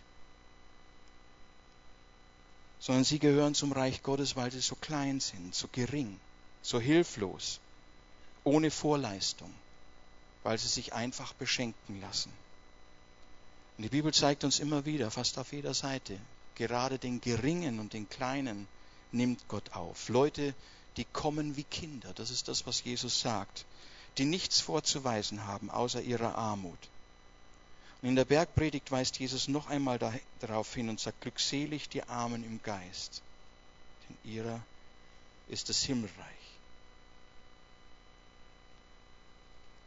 [2.80, 6.20] sondern sie gehören zum Reich Gottes, weil sie so klein sind, so gering,
[6.62, 7.60] so hilflos,
[8.44, 9.54] ohne Vorleistung,
[10.44, 12.32] weil sie sich einfach beschenken lassen.
[13.78, 16.20] Und die Bibel zeigt uns immer wieder, fast auf jeder Seite,
[16.56, 18.68] gerade den Geringen und den Kleinen
[19.12, 20.10] nimmt Gott auf.
[20.10, 20.54] Leute,
[20.98, 23.66] die kommen wie Kinder, das ist das, was Jesus sagt,
[24.18, 26.80] die nichts vorzuweisen haben außer ihrer Armut.
[28.02, 30.00] Und in der Bergpredigt weist Jesus noch einmal
[30.40, 33.22] darauf hin und sagt, glückselig die Armen im Geist,
[34.08, 34.60] denn ihrer
[35.48, 36.16] ist das Himmelreich.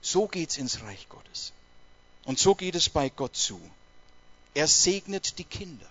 [0.01, 1.53] So geht's ins Reich Gottes.
[2.25, 3.61] Und so geht es bei Gott zu.
[4.53, 5.87] Er segnet die Kinder.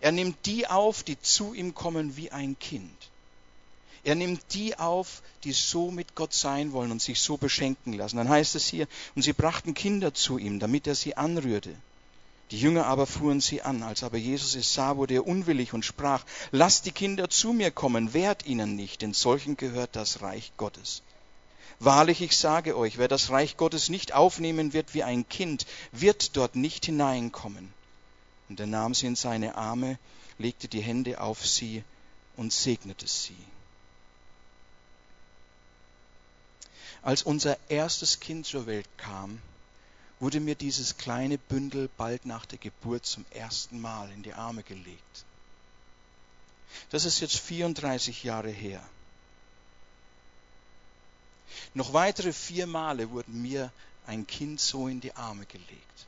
[0.00, 3.09] Er nimmt die auf, die zu ihm kommen wie ein Kind.
[4.02, 8.16] Er nimmt die auf, die so mit Gott sein wollen und sich so beschenken lassen.
[8.16, 11.74] Dann heißt es hier, und sie brachten Kinder zu ihm, damit er sie anrührte.
[12.50, 13.82] Die Jünger aber fuhren sie an.
[13.82, 17.70] Als aber Jesus es sah, wurde er unwillig und sprach, lasst die Kinder zu mir
[17.70, 21.02] kommen, wehrt ihnen nicht, denn solchen gehört das Reich Gottes.
[21.78, 26.36] Wahrlich, ich sage euch, wer das Reich Gottes nicht aufnehmen wird wie ein Kind, wird
[26.36, 27.72] dort nicht hineinkommen.
[28.48, 29.98] Und er nahm sie in seine Arme,
[30.38, 31.84] legte die Hände auf sie
[32.36, 33.36] und segnete sie.
[37.02, 39.40] Als unser erstes Kind zur Welt kam,
[40.18, 44.62] wurde mir dieses kleine Bündel bald nach der Geburt zum ersten Mal in die Arme
[44.62, 45.24] gelegt.
[46.90, 48.82] Das ist jetzt 34 Jahre her.
[51.72, 53.72] Noch weitere vier Male wurden mir
[54.06, 56.06] ein Kind so in die Arme gelegt.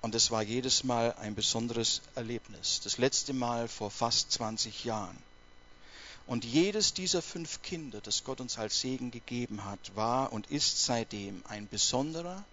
[0.00, 2.80] Und es war jedes Mal ein besonderes Erlebnis.
[2.82, 5.16] Das letzte Mal vor fast 20 Jahren.
[6.26, 10.84] Und jedes dieser fünf Kinder, das Gott uns als Segen gegeben hat, war und ist
[10.84, 12.44] seitdem ein besonderer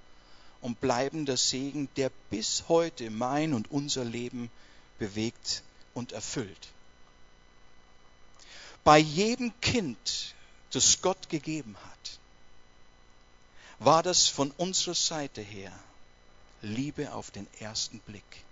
[0.62, 4.50] und bleibender Segen, der bis heute mein und unser Leben
[4.98, 6.68] bewegt und erfüllt.
[8.84, 10.34] Bei jedem Kind,
[10.72, 12.20] das Gott gegeben hat,
[13.80, 15.72] war das von unserer Seite her
[16.62, 18.44] Liebe auf den ersten Blick.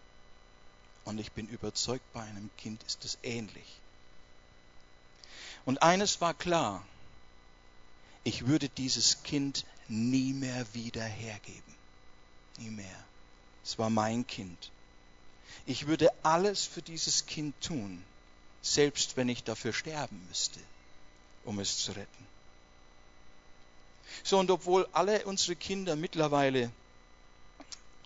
[1.03, 3.65] Und ich bin überzeugt, bei einem Kind ist es ähnlich.
[5.67, 6.81] Und eines war klar,
[8.23, 11.75] ich würde dieses Kind nie mehr wieder hergeben.
[12.59, 13.03] Nie mehr.
[13.65, 14.71] Es war mein Kind.
[15.65, 18.01] Ich würde alles für dieses Kind tun,
[18.61, 20.61] selbst wenn ich dafür sterben müsste,
[21.43, 22.27] um es zu retten.
[24.23, 26.71] So, und obwohl alle unsere Kinder mittlerweile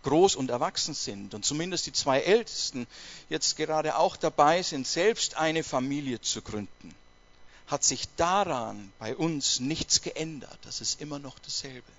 [0.02, 2.88] groß und erwachsen sind und zumindest die zwei Ältesten
[3.30, 6.96] jetzt gerade auch dabei sind, selbst eine Familie zu gründen,
[7.72, 10.60] hat sich daran bei uns nichts geändert.
[10.64, 11.92] Das ist immer noch dasselbe.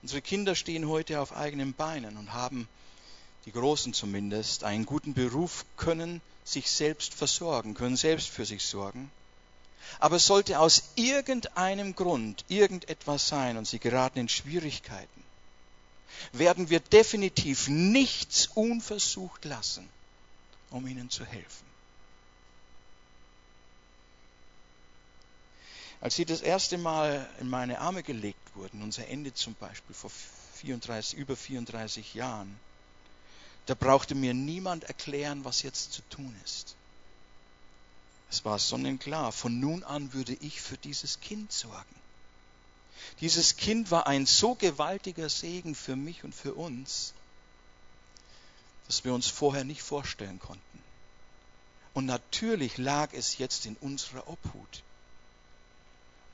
[0.00, 2.66] Unsere Kinder stehen heute auf eigenen Beinen und haben,
[3.44, 9.10] die Großen zumindest, einen guten Beruf, können sich selbst versorgen, können selbst für sich sorgen.
[10.00, 15.24] Aber sollte aus irgendeinem Grund irgendetwas sein und sie geraten in Schwierigkeiten,
[16.32, 19.86] werden wir definitiv nichts unversucht lassen,
[20.70, 21.63] um ihnen zu helfen.
[26.04, 30.10] Als sie das erste Mal in meine Arme gelegt wurden, unser Ende zum Beispiel vor
[30.56, 32.60] 34, über 34 Jahren,
[33.64, 36.76] da brauchte mir niemand erklären, was jetzt zu tun ist.
[38.30, 41.94] Es war sonnenklar, von nun an würde ich für dieses Kind sorgen.
[43.22, 47.14] Dieses Kind war ein so gewaltiger Segen für mich und für uns,
[48.88, 50.82] dass wir uns vorher nicht vorstellen konnten.
[51.94, 54.82] Und natürlich lag es jetzt in unserer Obhut.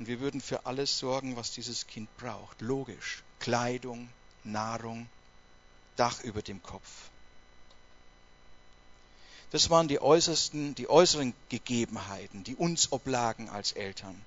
[0.00, 2.62] Und wir würden für alles sorgen, was dieses Kind braucht.
[2.62, 3.22] Logisch.
[3.38, 4.08] Kleidung,
[4.44, 5.06] Nahrung,
[5.96, 7.10] Dach über dem Kopf.
[9.50, 14.18] Das waren die äußersten, die äußeren Gegebenheiten, die uns oblagen als Eltern.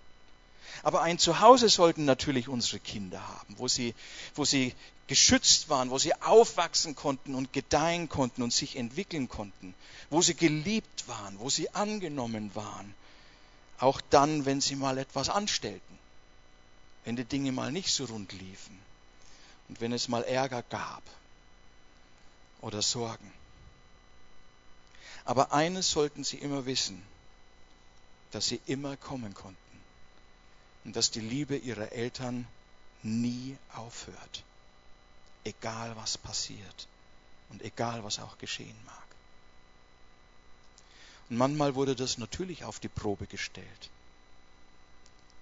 [0.83, 3.95] Aber ein Zuhause sollten natürlich unsere Kinder haben, wo sie,
[4.35, 4.75] wo sie
[5.07, 9.73] geschützt waren, wo sie aufwachsen konnten und gedeihen konnten und sich entwickeln konnten,
[10.11, 12.93] wo sie geliebt waren, wo sie angenommen waren,
[13.83, 15.99] auch dann, wenn sie mal etwas anstellten,
[17.03, 18.79] wenn die Dinge mal nicht so rund liefen.
[19.67, 21.03] Und wenn es mal Ärger gab.
[22.61, 23.29] Oder Sorgen.
[25.25, 27.03] Aber eines sollten sie immer wissen,
[28.31, 29.57] dass sie immer kommen konnten.
[30.85, 32.47] Und dass die Liebe ihrer Eltern
[33.01, 34.43] nie aufhört,
[35.43, 36.87] egal was passiert.
[37.49, 39.02] Und egal was auch geschehen mag.
[41.33, 43.89] Und manchmal wurde das natürlich auf die Probe gestellt.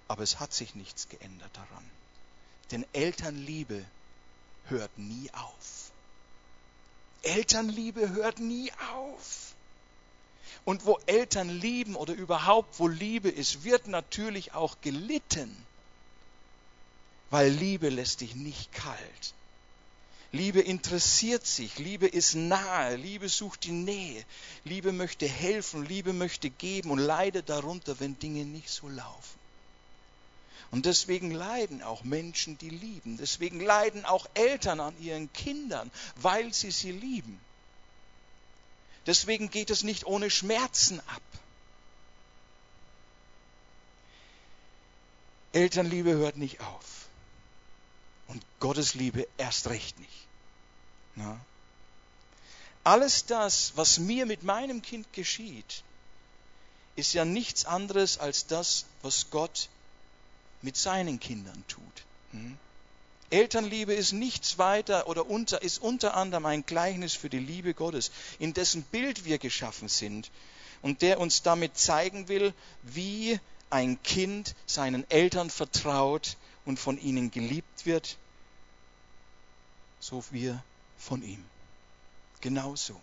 [0.08, 1.84] Aber es hat sich nichts geändert daran.
[2.70, 3.84] Denn Elternliebe
[4.68, 5.90] hört nie auf.
[7.20, 9.54] Elternliebe hört nie auf.
[10.64, 15.54] Und wo Eltern lieben oder überhaupt wo Liebe ist, wird natürlich auch gelitten.
[17.28, 19.34] Weil Liebe lässt dich nicht kalt.
[20.34, 24.24] Liebe interessiert sich, Liebe ist nahe, Liebe sucht die Nähe,
[24.64, 29.38] Liebe möchte helfen, Liebe möchte geben und leidet darunter, wenn Dinge nicht so laufen.
[30.70, 33.18] Und deswegen leiden auch Menschen, die lieben.
[33.18, 37.38] Deswegen leiden auch Eltern an ihren Kindern, weil sie sie lieben.
[39.06, 41.22] Deswegen geht es nicht ohne Schmerzen ab.
[45.52, 47.01] Elternliebe hört nicht auf.
[48.32, 50.26] Und Gottes Liebe erst recht nicht.
[51.16, 51.38] Na?
[52.82, 55.84] Alles das, was mir mit meinem Kind geschieht,
[56.96, 59.68] ist ja nichts anderes als das, was Gott
[60.62, 62.04] mit seinen Kindern tut.
[62.30, 62.56] Hm?
[63.28, 68.12] Elternliebe ist nichts weiter oder unter, ist unter anderem ein Gleichnis für die Liebe Gottes,
[68.38, 70.30] in dessen Bild wir geschaffen sind
[70.80, 77.30] und der uns damit zeigen will, wie ein Kind seinen Eltern vertraut und von ihnen
[77.30, 78.18] geliebt wird,
[80.00, 80.62] so wir
[80.98, 81.44] von ihm.
[82.40, 83.00] Genauso.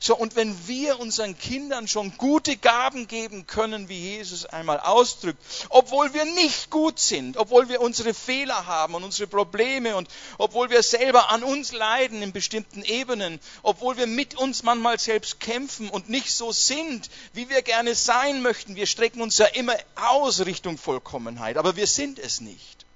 [0.00, 5.42] So, und wenn wir unseren Kindern schon gute Gaben geben können, wie Jesus einmal ausdrückt,
[5.70, 10.70] obwohl wir nicht gut sind, obwohl wir unsere Fehler haben und unsere Probleme und obwohl
[10.70, 15.90] wir selber an uns leiden in bestimmten Ebenen, obwohl wir mit uns manchmal selbst kämpfen
[15.90, 20.46] und nicht so sind, wie wir gerne sein möchten, wir strecken uns ja immer aus
[20.46, 22.86] Richtung Vollkommenheit, aber wir sind es nicht.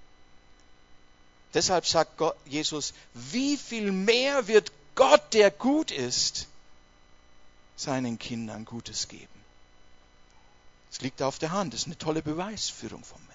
[1.53, 6.47] Deshalb sagt Jesus, wie viel mehr wird Gott, der gut ist,
[7.77, 9.29] seinen Kindern Gutes geben.
[10.91, 13.33] Es liegt auf der Hand, das ist eine tolle Beweisführung von mir.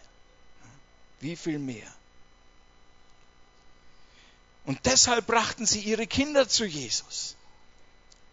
[1.20, 1.92] Wie viel mehr?
[4.66, 7.36] Und deshalb brachten sie ihre Kinder zu Jesus,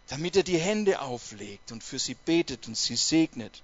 [0.09, 3.63] damit er die Hände auflegt und für sie betet und sie segnet.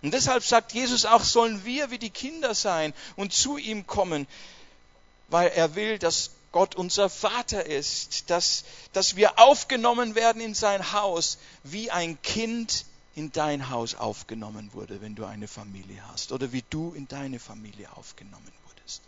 [0.00, 4.26] Und deshalb sagt Jesus auch, sollen wir wie die Kinder sein und zu ihm kommen,
[5.28, 8.62] weil er will, dass Gott unser Vater ist, dass,
[8.92, 12.84] dass wir aufgenommen werden in sein Haus, wie ein Kind
[13.16, 17.40] in dein Haus aufgenommen wurde, wenn du eine Familie hast, oder wie du in deine
[17.40, 19.02] Familie aufgenommen wurdest.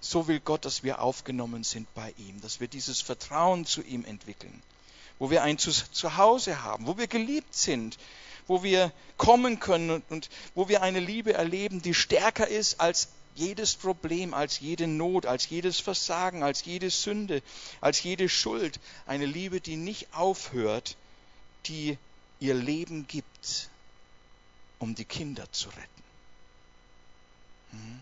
[0.00, 4.04] So will Gott, dass wir aufgenommen sind bei ihm, dass wir dieses Vertrauen zu ihm
[4.04, 4.64] entwickeln,
[5.20, 7.98] wo wir ein Zuhause haben, wo wir geliebt sind,
[8.48, 13.10] wo wir kommen können und, und wo wir eine Liebe erleben, die stärker ist als
[13.34, 17.42] jedes Problem, als jede Not, als jedes Versagen, als jede Sünde,
[17.80, 18.80] als jede Schuld.
[19.06, 20.96] Eine Liebe, die nicht aufhört,
[21.66, 21.96] die
[22.40, 23.70] ihr Leben gibt,
[24.78, 26.02] um die Kinder zu retten.
[27.72, 28.00] Hm?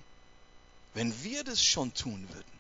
[0.95, 2.59] Wenn wir das schon tun würden,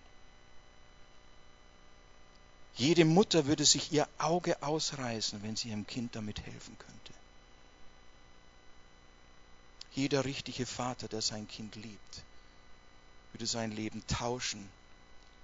[2.76, 7.12] jede Mutter würde sich ihr Auge ausreißen, wenn sie ihrem Kind damit helfen könnte.
[9.94, 12.22] Jeder richtige Vater, der sein Kind liebt,
[13.38, 14.68] würde sein Leben tauschen,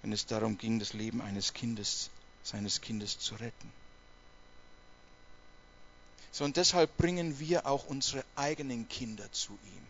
[0.02, 2.11] wenn es darum ging, das Leben eines Kindes,
[2.42, 3.72] seines Kindes zu retten.
[6.33, 9.87] So und deshalb bringen wir auch unsere eigenen Kinder zu ihm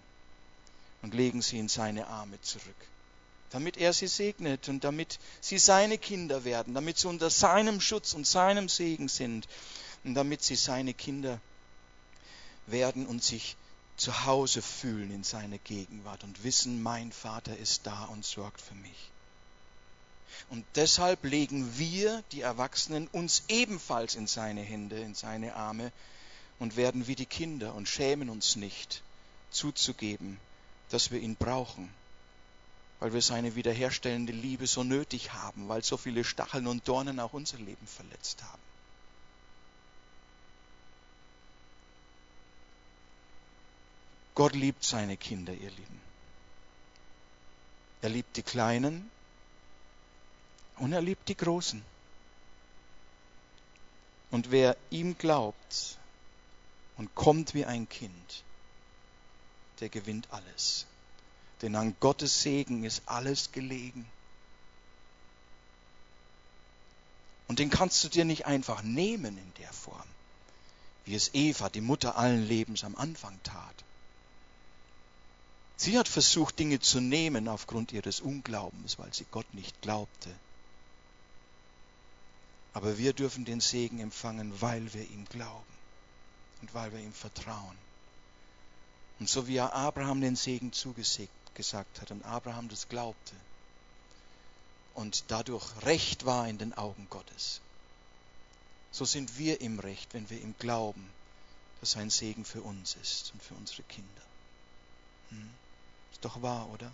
[1.00, 2.76] und legen sie in seine Arme zurück,
[3.48, 8.12] damit er sie segnet und damit sie seine Kinder werden, damit sie unter seinem Schutz
[8.12, 9.48] und seinem Segen sind
[10.04, 11.40] und damit sie seine Kinder
[12.66, 13.56] werden und sich
[13.96, 18.74] zu Hause fühlen in seiner Gegenwart und wissen, mein Vater ist da und sorgt für
[18.74, 19.10] mich.
[20.50, 25.92] Und deshalb legen wir, die Erwachsenen, uns ebenfalls in seine Hände, in seine Arme
[26.58, 29.02] und werden wie die Kinder und schämen uns nicht
[29.50, 30.38] zuzugeben,
[30.90, 31.92] dass wir ihn brauchen,
[33.00, 37.32] weil wir seine wiederherstellende Liebe so nötig haben, weil so viele Stacheln und Dornen auch
[37.32, 38.63] unser Leben verletzt haben.
[44.34, 46.00] Gott liebt seine Kinder, ihr Lieben.
[48.02, 49.10] Er liebt die Kleinen
[50.76, 51.82] und er liebt die Großen.
[54.30, 55.98] Und wer ihm glaubt
[56.96, 58.42] und kommt wie ein Kind,
[59.80, 60.86] der gewinnt alles.
[61.62, 64.04] Denn an Gottes Segen ist alles gelegen.
[67.46, 70.08] Und den kannst du dir nicht einfach nehmen in der Form,
[71.04, 73.84] wie es Eva, die Mutter allen Lebens, am Anfang tat.
[75.76, 80.30] Sie hat versucht, Dinge zu nehmen aufgrund ihres Unglaubens, weil sie Gott nicht glaubte.
[82.72, 85.74] Aber wir dürfen den Segen empfangen, weil wir ihm glauben
[86.60, 87.76] und weil wir ihm vertrauen.
[89.20, 91.30] Und so wie er Abraham den Segen zugesagt
[92.00, 93.34] hat und Abraham das glaubte
[94.94, 97.60] und dadurch Recht war in den Augen Gottes,
[98.90, 101.08] so sind wir im Recht, wenn wir ihm glauben,
[101.80, 104.22] dass sein Segen für uns ist und für unsere Kinder.
[105.30, 105.50] Hm?
[106.14, 106.90] Ist doch wahr, oder?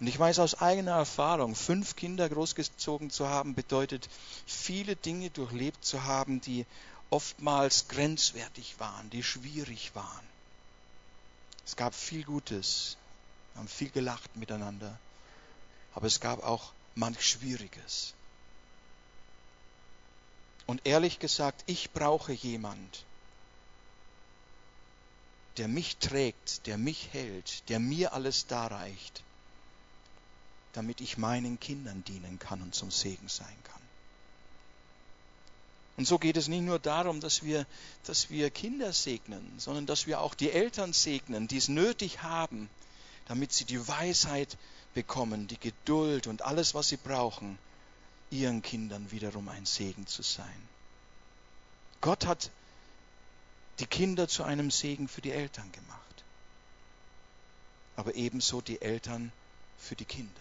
[0.00, 4.08] Und ich weiß aus eigener Erfahrung, fünf Kinder großgezogen zu haben, bedeutet
[4.46, 6.66] viele Dinge durchlebt zu haben, die
[7.10, 10.26] oftmals grenzwertig waren, die schwierig waren.
[11.64, 12.96] Es gab viel Gutes,
[13.52, 14.98] wir haben viel gelacht miteinander,
[15.94, 18.14] aber es gab auch manch Schwieriges.
[20.66, 23.04] Und ehrlich gesagt, ich brauche jemand,
[25.56, 29.22] der mich trägt, der mich hält, der mir alles darreicht,
[30.72, 33.74] damit ich meinen Kindern dienen kann und zum Segen sein kann.
[35.96, 37.66] Und so geht es nicht nur darum, dass wir,
[38.04, 42.68] dass wir Kinder segnen, sondern dass wir auch die Eltern segnen, die es nötig haben,
[43.28, 44.56] damit sie die Weisheit
[44.92, 47.58] bekommen, die Geduld und alles, was sie brauchen,
[48.30, 50.68] ihren Kindern wiederum ein Segen zu sein.
[52.00, 52.50] Gott hat
[53.78, 56.24] die Kinder zu einem Segen für die Eltern gemacht,
[57.96, 59.32] aber ebenso die Eltern
[59.78, 60.40] für die Kinder.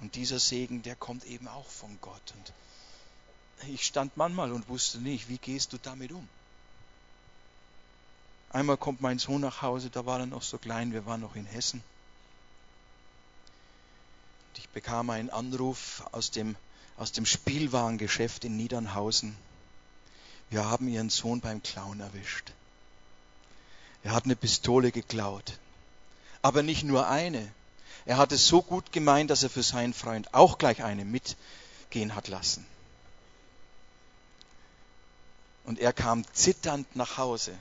[0.00, 2.34] Und dieser Segen, der kommt eben auch von Gott.
[2.36, 2.52] Und
[3.68, 6.28] ich stand manchmal und wusste nicht, wie gehst du damit um?
[8.50, 11.36] Einmal kommt mein Sohn nach Hause, da war er noch so klein, wir waren noch
[11.36, 11.82] in Hessen.
[14.48, 16.56] Und ich bekam einen Anruf aus dem,
[16.98, 19.36] aus dem Spielwarengeschäft in Niedernhausen.
[20.52, 22.52] Wir haben Ihren Sohn beim Clown erwischt.
[24.02, 25.58] Er hat eine Pistole geklaut.
[26.42, 27.50] Aber nicht nur eine.
[28.04, 32.14] Er hat es so gut gemeint, dass er für seinen Freund auch gleich eine mitgehen
[32.14, 32.66] hat lassen.
[35.64, 37.58] Und er kam zitternd nach Hause.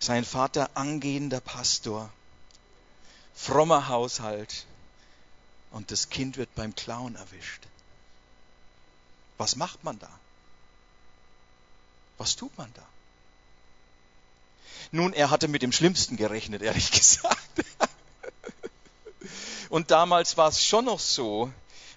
[0.00, 2.10] Sein Vater angehender Pastor,
[3.36, 4.66] frommer Haushalt
[5.70, 7.68] und das Kind wird beim Clown erwischt.
[9.38, 10.10] Was macht man da?
[12.18, 12.82] Was tut man da?
[14.92, 17.64] Nun, er hatte mit dem Schlimmsten gerechnet, ehrlich gesagt.
[19.68, 21.52] Und damals war es schon noch so,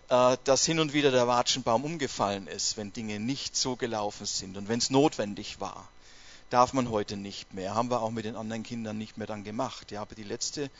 [0.09, 4.57] äh, dass hin und wieder der Watschenbaum umgefallen ist, wenn Dinge nicht so gelaufen sind
[4.57, 5.88] und wenn es notwendig war.
[6.49, 7.76] Darf man heute nicht mehr.
[7.76, 9.91] Haben wir auch mit den anderen Kindern nicht mehr dann gemacht.
[9.91, 10.72] Ja, aber die letzte,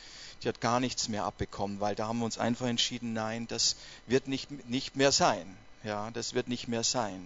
[0.42, 3.76] die hat gar nichts mehr abbekommen, weil da haben wir uns einfach entschieden, nein, das
[4.06, 5.58] wird nicht, nicht mehr sein.
[5.84, 7.24] Ja, das wird nicht mehr sein.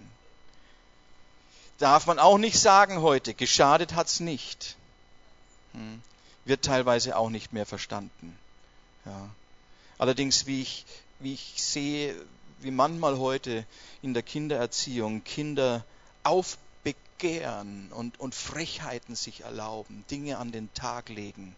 [1.77, 4.75] Darf man auch nicht sagen heute, geschadet hat's nicht.
[5.73, 6.01] Hm.
[6.45, 8.37] Wird teilweise auch nicht mehr verstanden.
[9.05, 9.29] Ja.
[9.97, 10.85] Allerdings, wie ich
[11.23, 12.15] wie ich sehe,
[12.59, 13.65] wie manchmal heute
[14.01, 15.85] in der Kindererziehung Kinder
[16.23, 21.55] aufbegehren und, und Frechheiten sich erlauben, Dinge an den Tag legen.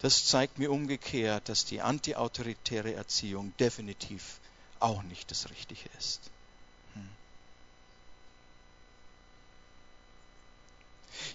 [0.00, 4.38] Das zeigt mir umgekehrt, dass die antiautoritäre Erziehung definitiv
[4.80, 6.20] auch nicht das Richtige ist.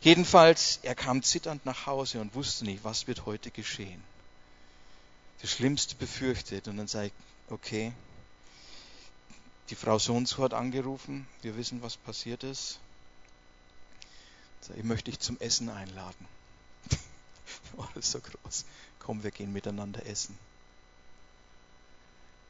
[0.04, 4.04] Jedenfalls, er kam zitternd nach Hause und wusste nicht, was wird heute geschehen
[5.43, 6.68] das Schlimmste befürchtet.
[6.68, 7.12] Und dann ich,
[7.49, 7.93] okay,
[9.70, 12.80] die Frau so und so hat angerufen, wir wissen, was passiert ist.
[14.76, 16.28] Ich möchte dich zum Essen einladen.
[17.78, 18.64] oh, das so groß.
[18.99, 20.38] Komm, wir gehen miteinander essen.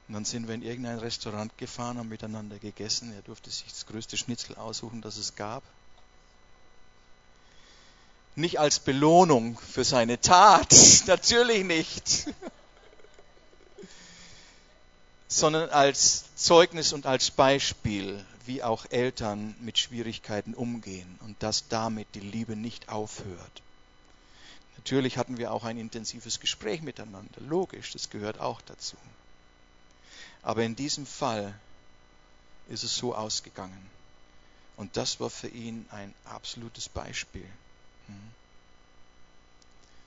[0.08, 3.12] Und dann sind wir in irgendein Restaurant gefahren, haben miteinander gegessen.
[3.14, 5.64] Er durfte sich das größte Schnitzel aussuchen, das es gab.
[8.36, 10.74] Nicht als Belohnung für seine Tat,
[11.08, 12.28] natürlich nicht
[15.34, 22.08] sondern als Zeugnis und als Beispiel, wie auch Eltern mit Schwierigkeiten umgehen und dass damit
[22.14, 23.62] die Liebe nicht aufhört.
[24.78, 28.96] Natürlich hatten wir auch ein intensives Gespräch miteinander, logisch, das gehört auch dazu.
[30.44, 31.58] Aber in diesem Fall
[32.70, 33.90] ist es so ausgegangen.
[34.78, 37.48] Und das war für ihn ein absolutes Beispiel.
[38.08, 38.32] Hm.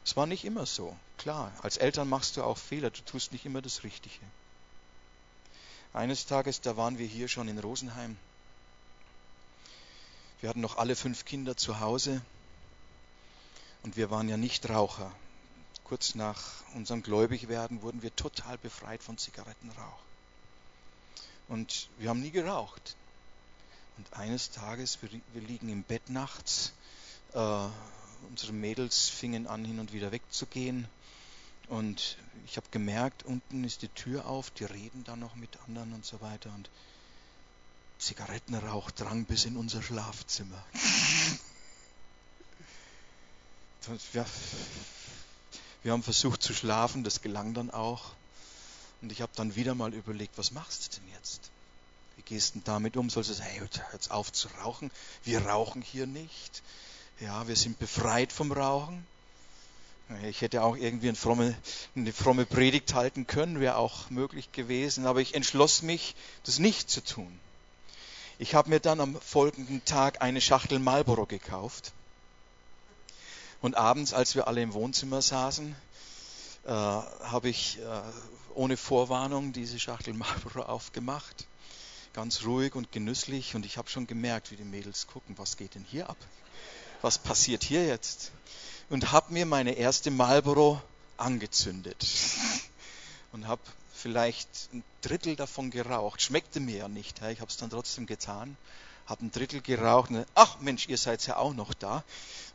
[0.05, 0.97] Es war nicht immer so.
[1.19, 4.25] Klar, als Eltern machst du auch Fehler, du tust nicht immer das Richtige.
[5.93, 8.17] Eines Tages, da waren wir hier schon in Rosenheim.
[10.41, 12.21] Wir hatten noch alle fünf Kinder zu Hause
[13.83, 15.11] und wir waren ja nicht Raucher.
[15.85, 16.43] Kurz nach
[16.75, 19.99] unserem Gläubigwerden wurden wir total befreit von Zigarettenrauch.
[21.49, 22.97] Und wir haben nie geraucht.
[23.97, 26.73] Und eines Tages, wir liegen im Bett nachts,
[27.35, 27.69] äh,
[28.29, 30.89] unsere Mädels fingen an, hin und wieder wegzugehen.
[31.69, 32.17] Und
[32.47, 36.05] ich habe gemerkt, unten ist die Tür auf, die reden da noch mit anderen und
[36.05, 36.53] so weiter.
[36.55, 36.71] Und
[37.99, 40.63] Zigarettenrauch drang bis in unser Schlafzimmer.
[44.13, 44.27] wir,
[45.83, 48.13] wir haben versucht zu schlafen, das gelang dann auch.
[49.03, 51.51] Und ich habe dann wieder mal überlegt, was machst du denn jetzt?
[52.17, 53.11] Wie gehst du denn damit um?
[53.11, 54.91] Sollst du sagen, hey, hör jetzt auf zu rauchen?
[55.25, 56.63] Wir rauchen hier nicht.
[57.21, 59.07] Ja, wir sind befreit vom Rauchen.
[60.25, 61.57] Ich hätte auch irgendwie eine fromme,
[61.97, 66.15] eine fromme Predigt halten können, wäre auch möglich gewesen, aber ich entschloss mich,
[66.45, 67.41] das nicht zu tun.
[68.39, 71.93] Ich habe mir dann am folgenden Tag eine Schachtel Marlboro gekauft.
[73.63, 75.75] Und abends, als wir alle im Wohnzimmer saßen,
[76.67, 78.03] äh, habe ich äh,
[78.55, 81.47] ohne Vorwarnung diese Schachtel Marlboro aufgemacht.
[82.13, 83.55] Ganz ruhig und genüsslich.
[83.55, 86.19] Und ich habe schon gemerkt, wie die Mädels gucken, was geht denn hier ab?
[87.07, 88.33] Was passiert hier jetzt?
[88.89, 90.81] und habe mir meine erste Marlboro
[91.17, 92.07] angezündet
[93.33, 96.21] und habe vielleicht ein Drittel davon geraucht.
[96.23, 97.23] Schmeckte mir ja nicht.
[97.23, 98.57] Ich habe es dann trotzdem getan.
[99.07, 100.11] Habe ein Drittel geraucht.
[100.11, 102.03] Und, ach Mensch, ihr seid ja auch noch da.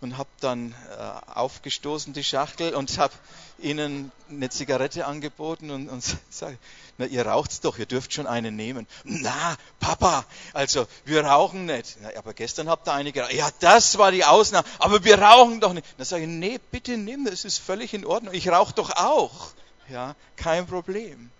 [0.01, 3.13] Und habe dann äh, aufgestoßen die Schachtel und habe
[3.59, 6.57] ihnen eine Zigarette angeboten und, und sage,
[6.97, 8.87] na ihr raucht's doch, ihr dürft schon eine nehmen.
[9.03, 11.97] Na, Papa, also wir rauchen nicht.
[12.01, 13.33] Na, aber gestern habt ihr eine geraucht.
[13.33, 14.67] Ja, das war die Ausnahme.
[14.79, 15.85] Aber wir rauchen doch nicht.
[15.97, 18.33] Dann sage ich, nee, bitte nimm, das ist völlig in Ordnung.
[18.33, 19.51] Ich rauche doch auch.
[19.89, 21.31] Ja, kein Problem.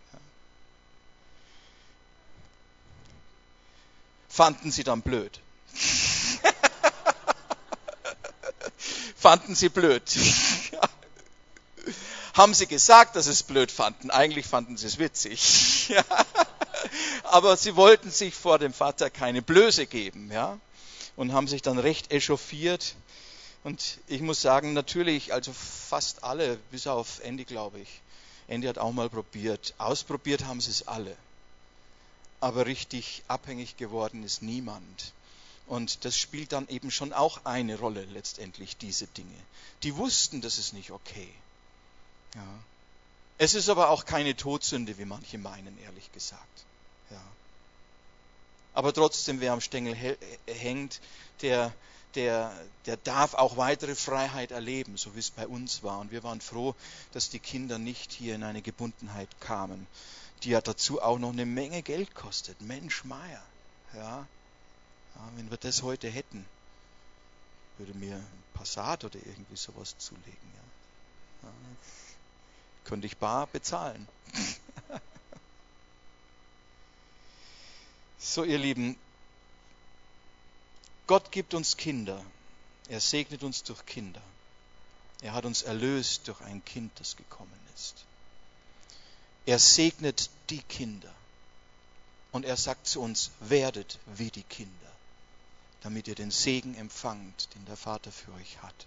[4.32, 5.42] Fanden sie dann blöd.
[9.18, 10.04] fanden sie blöd.
[12.34, 14.10] Haben sie gesagt, dass sie es blöd fanden?
[14.10, 15.94] Eigentlich fanden sie es witzig.
[17.24, 20.58] Aber sie wollten sich vor dem Vater keine Blöße geben, ja,
[21.18, 22.96] und haben sich dann recht echauffiert.
[23.66, 28.02] Und ich muss sagen, natürlich, also fast alle, bis auf Andy, glaube ich,
[28.48, 29.74] Andy hat auch mal probiert.
[29.78, 31.18] Ausprobiert haben sie es alle.
[32.42, 35.14] Aber richtig abhängig geworden ist niemand.
[35.68, 39.38] Und das spielt dann eben schon auch eine Rolle letztendlich, diese Dinge.
[39.84, 41.30] Die wussten, das ist nicht okay.
[42.36, 42.48] Ja.
[43.38, 46.66] Es ist aber auch keine Todsünde, wie manche meinen, ehrlich gesagt.
[47.10, 47.24] Ja.
[48.74, 49.96] Aber trotzdem, wer am Stängel
[50.46, 51.00] hängt,
[51.42, 51.74] der
[52.16, 52.54] der,
[52.86, 56.00] der darf auch weitere Freiheit erleben, so wie es bei uns war.
[56.00, 56.76] Und wir waren froh,
[57.14, 59.88] dass die Kinder nicht hier in eine Gebundenheit kamen,
[60.44, 62.62] die ja dazu auch noch eine Menge Geld kostet.
[62.62, 63.44] Mensch, Meier.
[63.94, 64.28] Ja.
[65.16, 66.46] ja wenn wir das heute hätten,
[67.78, 70.26] würde mir ein Passat oder irgendwie sowas zulegen.
[71.44, 71.50] Ja.
[71.50, 71.54] ja.
[72.86, 74.08] Könnte ich bar bezahlen.
[78.20, 78.98] so, ihr Lieben,
[81.08, 82.24] Gott gibt uns Kinder.
[82.88, 84.22] Er segnet uns durch Kinder.
[85.22, 88.06] Er hat uns erlöst durch ein Kind, das gekommen ist.
[89.46, 91.14] Er segnet die Kinder.
[92.32, 94.72] Und er sagt zu uns, werdet wie die Kinder,
[95.82, 98.86] damit ihr den Segen empfangt, den der Vater für euch hat.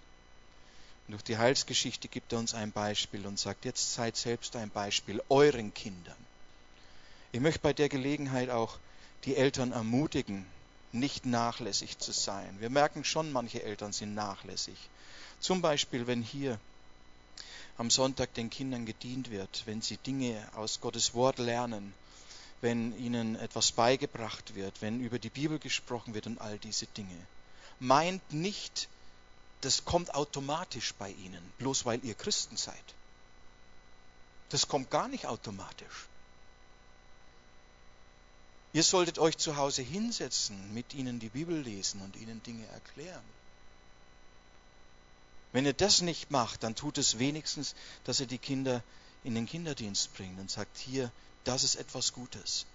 [1.07, 4.71] Und durch die Heilsgeschichte gibt er uns ein Beispiel und sagt, jetzt seid selbst ein
[4.71, 6.17] Beispiel euren Kindern.
[7.31, 8.79] Ich möchte bei der Gelegenheit auch
[9.25, 10.47] die Eltern ermutigen,
[10.91, 12.59] nicht nachlässig zu sein.
[12.59, 14.77] Wir merken schon, manche Eltern sind nachlässig.
[15.39, 16.59] Zum Beispiel, wenn hier
[17.77, 21.93] am Sonntag den Kindern gedient wird, wenn sie Dinge aus Gottes Wort lernen,
[22.61, 27.17] wenn ihnen etwas beigebracht wird, wenn über die Bibel gesprochen wird und all diese Dinge.
[27.79, 28.87] Meint nicht,
[29.61, 32.83] das kommt automatisch bei ihnen, bloß weil ihr Christen seid.
[34.49, 36.07] Das kommt gar nicht automatisch.
[38.73, 43.23] Ihr solltet euch zu Hause hinsetzen, mit ihnen die Bibel lesen und ihnen Dinge erklären.
[45.55, 48.83] Wenn ihr das nicht macht, dann tut es wenigstens, dass ihr die Kinder
[49.23, 51.09] in den Kinderdienst bringt und sagt, hier,
[51.45, 52.65] das ist etwas Gutes.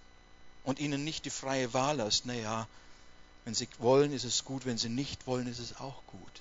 [0.64, 2.66] Und ihnen nicht die freie Wahl lasst, naja,
[3.44, 6.40] wenn sie wollen, ist es gut, wenn sie nicht wollen, ist es auch gut.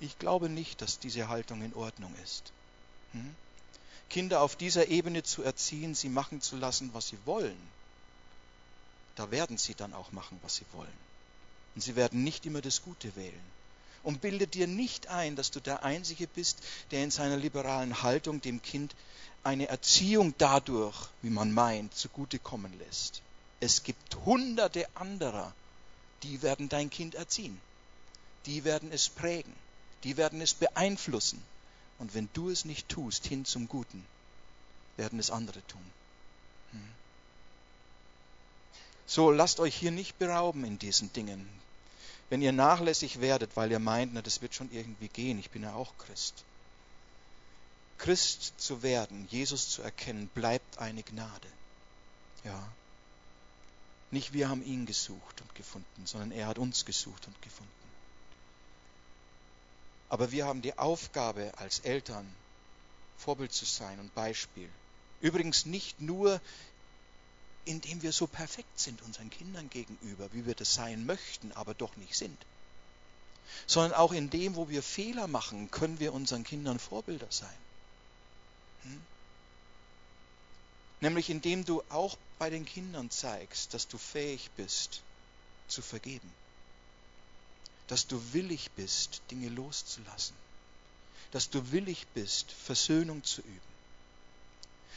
[0.00, 2.50] Ich glaube nicht, dass diese Haltung in Ordnung ist.
[3.12, 3.36] Hm?
[4.10, 7.70] Kinder auf dieser Ebene zu erziehen, sie machen zu lassen, was sie wollen,
[9.14, 10.98] da werden sie dann auch machen, was sie wollen.
[11.76, 13.63] Und sie werden nicht immer das Gute wählen.
[14.04, 16.58] Und bilde dir nicht ein, dass du der Einzige bist,
[16.90, 18.94] der in seiner liberalen Haltung dem Kind
[19.42, 23.22] eine Erziehung dadurch, wie man meint, zugutekommen lässt.
[23.60, 25.54] Es gibt hunderte anderer,
[26.22, 27.60] die werden dein Kind erziehen.
[28.46, 29.52] Die werden es prägen.
[30.04, 31.42] Die werden es beeinflussen.
[31.98, 34.04] Und wenn du es nicht tust, hin zum Guten,
[34.96, 35.84] werden es andere tun.
[36.72, 36.88] Hm.
[39.06, 41.48] So lasst euch hier nicht berauben in diesen Dingen.
[42.30, 45.62] Wenn ihr nachlässig werdet, weil ihr meint, na, das wird schon irgendwie gehen, ich bin
[45.62, 46.44] ja auch Christ.
[47.98, 51.48] Christ zu werden, Jesus zu erkennen, bleibt eine Gnade.
[52.44, 52.68] Ja.
[54.10, 57.70] Nicht wir haben ihn gesucht und gefunden, sondern er hat uns gesucht und gefunden.
[60.08, 62.26] Aber wir haben die Aufgabe als Eltern,
[63.18, 64.68] Vorbild zu sein und Beispiel.
[65.20, 66.40] Übrigens nicht nur
[67.64, 71.96] indem wir so perfekt sind unseren Kindern gegenüber, wie wir das sein möchten, aber doch
[71.96, 72.36] nicht sind.
[73.66, 77.56] Sondern auch in dem, wo wir Fehler machen, können wir unseren Kindern Vorbilder sein.
[78.82, 79.00] Hm?
[81.00, 85.02] Nämlich indem du auch bei den Kindern zeigst, dass du fähig bist
[85.68, 86.30] zu vergeben.
[87.88, 90.36] Dass du willig bist, Dinge loszulassen.
[91.30, 93.74] Dass du willig bist, Versöhnung zu üben.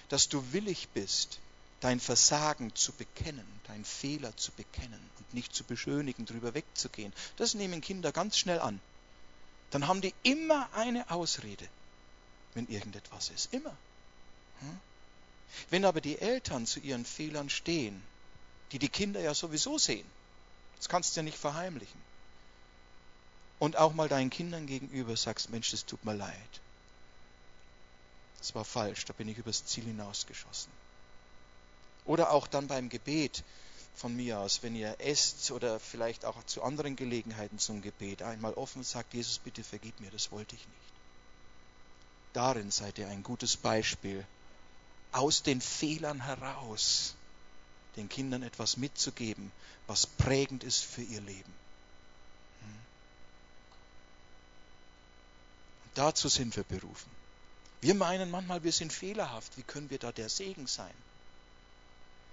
[0.10, 1.40] Dass du willig bist,
[1.80, 7.14] dein Versagen zu bekennen, dein Fehler zu bekennen und nicht zu beschönigen, drüber wegzugehen.
[7.36, 8.80] Das nehmen Kinder ganz schnell an.
[9.72, 11.68] Dann haben die immer eine Ausrede,
[12.54, 13.54] wenn irgendetwas ist.
[13.54, 13.76] Immer.
[14.62, 14.80] Hm?
[15.70, 18.02] Wenn aber die Eltern zu ihren Fehlern stehen,
[18.72, 20.08] die die Kinder ja sowieso sehen,
[20.78, 22.08] das kannst du ja nicht verheimlichen,
[23.60, 26.62] und auch mal deinen Kindern gegenüber sagst, Mensch, das tut mir leid.
[28.38, 30.72] Das war falsch, da bin ich übers Ziel hinausgeschossen.
[32.08, 33.44] Oder auch dann beim Gebet
[33.96, 38.54] von mir aus, wenn ihr esst oder vielleicht auch zu anderen Gelegenheiten zum Gebet, einmal
[38.54, 40.94] offen sagt, Jesus, bitte vergib mir, das wollte ich nicht.
[42.34, 44.26] Darin seid ihr ein gutes Beispiel,
[45.12, 47.16] aus den Fehlern heraus
[47.96, 49.52] den Kindern etwas mitzugeben,
[49.88, 51.54] was prägend ist für ihr Leben.
[55.84, 57.10] Und dazu sind wir berufen.
[57.82, 59.58] Wir meinen manchmal, wir sind fehlerhaft.
[59.58, 60.94] Wie können wir da der Segen sein?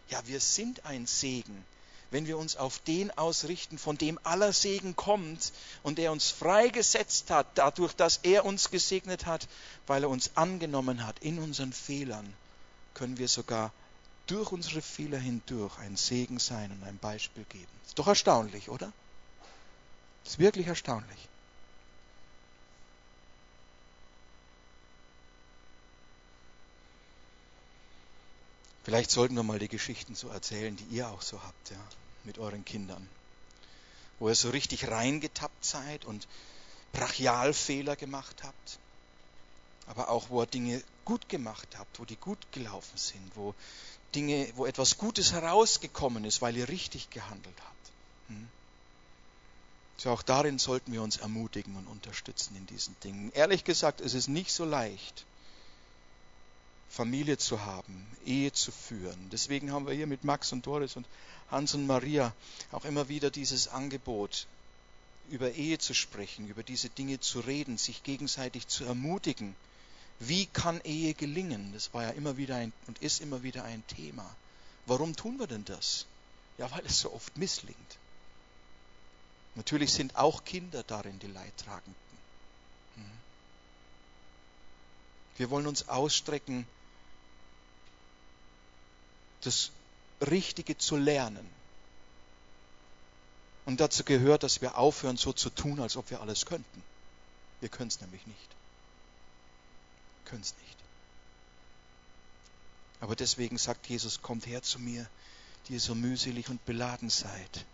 [0.09, 1.65] Ja, wir sind ein Segen,
[2.11, 5.53] wenn wir uns auf den ausrichten, von dem aller Segen kommt
[5.83, 9.49] und der uns freigesetzt hat, dadurch, dass er uns gesegnet hat,
[9.87, 12.33] weil er uns angenommen hat in unseren Fehlern,
[12.95, 13.73] können wir sogar
[14.27, 17.71] durch unsere Fehler hindurch ein Segen sein und ein Beispiel geben.
[17.85, 18.93] Ist doch erstaunlich, oder?
[20.25, 21.29] Ist wirklich erstaunlich.
[28.85, 31.81] Vielleicht sollten wir mal die Geschichten so erzählen, die ihr auch so habt, ja,
[32.25, 33.09] mit euren Kindern.
[34.19, 36.29] Wo ihr so richtig reingetappt seid und
[36.93, 38.79] Brachialfehler gemacht habt.
[39.87, 43.55] Aber auch, wo ihr Dinge gut gemacht habt, wo die gut gelaufen sind, wo
[44.15, 47.91] Dinge, wo etwas Gutes herausgekommen ist, weil ihr richtig gehandelt habt.
[48.29, 48.49] Hm?
[49.97, 53.33] So auch darin sollten wir uns ermutigen und unterstützen in diesen Dingen.
[53.35, 55.25] Ehrlich gesagt, es ist nicht so leicht,
[56.89, 59.29] Familie zu haben, Ehe zu führen.
[59.31, 61.07] Deswegen haben wir hier mit Max und Doris und
[61.51, 62.33] Hans und Maria
[62.73, 64.47] auch immer wieder dieses Angebot,
[65.31, 69.55] über Ehe zu sprechen, über diese Dinge zu reden, sich gegenseitig zu ermutigen.
[70.21, 71.73] Wie kann Ehe gelingen?
[71.73, 74.29] Das war ja immer wieder ein und ist immer wieder ein Thema.
[74.87, 76.07] Warum tun wir denn das?
[76.59, 77.99] Ja, weil es so oft misslingt.
[79.55, 81.95] Natürlich sind auch Kinder darin die Leidtragenden.
[82.97, 83.05] Hm.
[85.37, 86.67] Wir wollen uns ausstrecken
[89.43, 89.71] das
[90.21, 91.47] Richtige zu lernen.
[93.67, 96.83] Und dazu gehört, dass wir aufhören, so zu tun, als ob wir alles könnten.
[97.61, 98.49] Wir können es nämlich nicht.
[100.27, 100.77] Können es nicht.
[103.01, 105.09] Aber deswegen sagt Jesus, kommt her zu mir,
[105.69, 107.65] die ihr so mühselig und beladen seid.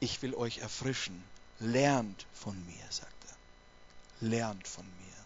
[0.00, 1.22] Ich will euch erfrischen.
[1.60, 4.28] Lernt von mir, sagt er.
[4.28, 5.21] Lernt von mir.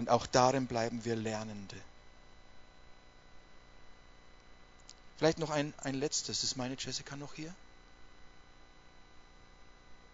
[0.00, 1.76] Und auch darin bleiben wir Lernende.
[5.18, 6.42] Vielleicht noch ein, ein letztes.
[6.42, 7.54] Ist meine Jessica noch hier?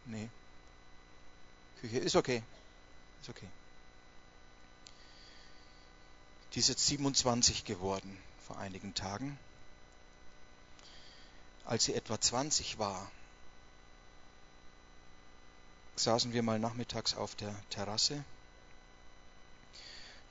[0.07, 0.29] Nee.
[1.81, 2.43] Küche ist okay.
[3.21, 3.47] Ist okay.
[6.55, 9.39] Die ist jetzt 27 geworden vor einigen Tagen.
[11.65, 13.09] Als sie etwa 20 war,
[15.95, 18.25] saßen wir mal nachmittags auf der Terrasse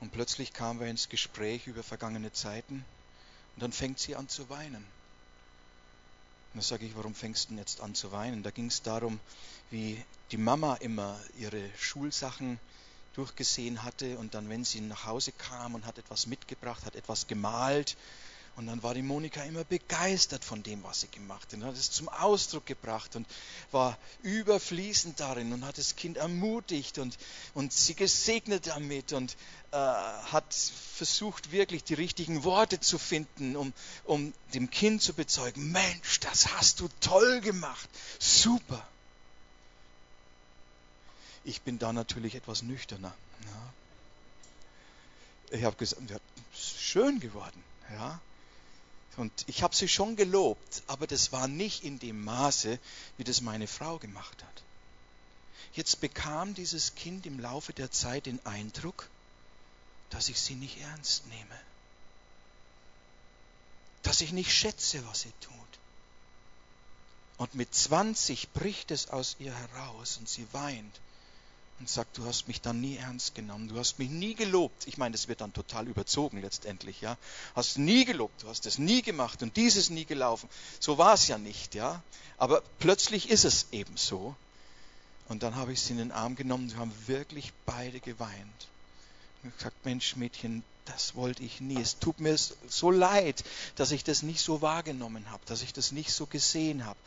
[0.00, 2.84] und plötzlich kamen wir ins Gespräch über vergangene Zeiten
[3.54, 4.84] und dann fängt sie an zu weinen.
[6.54, 8.42] Und da sage ich, warum fängst du denn jetzt an zu weinen?
[8.42, 9.20] Da ging es darum,
[9.70, 12.58] wie die Mama immer ihre Schulsachen
[13.14, 17.26] durchgesehen hatte und dann, wenn sie nach Hause kam und hat etwas mitgebracht, hat etwas
[17.26, 17.96] gemalt
[18.56, 21.76] und dann war die Monika immer begeistert von dem, was sie gemacht hat und hat
[21.76, 23.26] es zum Ausdruck gebracht und
[23.70, 27.18] war überfließend darin und hat das Kind ermutigt und,
[27.52, 29.36] und sie gesegnet damit und
[29.72, 35.70] äh, hat versucht wirklich die richtigen Worte zu finden, um, um dem Kind zu bezeugen,
[35.70, 37.88] Mensch, das hast du toll gemacht,
[38.18, 38.86] super.
[41.44, 43.14] Ich bin da natürlich etwas nüchterner.
[43.44, 43.72] Ja.
[45.58, 46.16] Ich habe gesagt, ja,
[46.54, 47.62] schön geworden.
[47.92, 48.18] Ja.
[49.16, 52.78] Und ich habe sie schon gelobt, aber das war nicht in dem Maße,
[53.16, 54.62] wie das meine Frau gemacht hat.
[55.72, 59.08] Jetzt bekam dieses Kind im Laufe der Zeit den Eindruck,
[60.10, 61.60] dass ich sie nicht ernst nehme.
[64.02, 65.52] Dass ich nicht schätze, was sie tut.
[67.38, 71.00] Und mit 20 bricht es aus ihr heraus und sie weint
[71.78, 74.86] und sagt, du hast mich dann nie ernst genommen, du hast mich nie gelobt.
[74.86, 77.18] Ich meine, das wird dann total überzogen letztendlich, ja.
[77.54, 80.48] Hast nie gelobt, du hast es nie gemacht und dieses nie gelaufen.
[80.80, 82.02] So war es ja nicht, ja.
[82.38, 84.34] Aber plötzlich ist es eben so.
[85.28, 88.68] Und dann habe ich sie in den Arm genommen, wir haben wirklich beide geweint.
[89.42, 91.80] Und gesagt, Mensch, Mädchen, das wollte ich nie.
[91.80, 92.36] Es tut mir
[92.68, 96.86] so leid, dass ich das nicht so wahrgenommen habe, dass ich das nicht so gesehen
[96.86, 96.98] habe.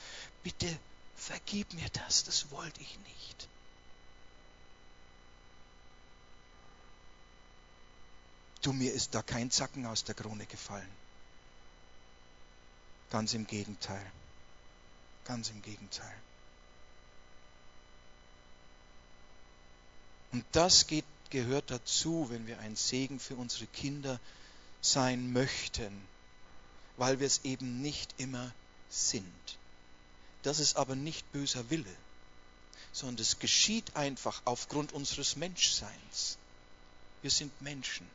[0.44, 0.68] Bitte
[1.16, 3.49] vergib mir das, das wollte ich nicht.
[8.62, 10.90] Du, mir ist da kein Zacken aus der Krone gefallen.
[13.10, 14.06] Ganz im Gegenteil.
[15.26, 16.16] Ganz im Gegenteil.
[20.32, 24.20] Und das geht, gehört dazu, wenn wir ein Segen für unsere Kinder
[24.82, 26.02] sein möchten,
[26.98, 28.54] weil wir es eben nicht immer
[28.90, 29.58] sind.
[30.44, 31.96] Das ist aber nicht böser Wille,
[32.92, 36.38] sondern es geschieht einfach aufgrund unseres Menschseins.
[37.22, 38.08] Wir sind Menschen.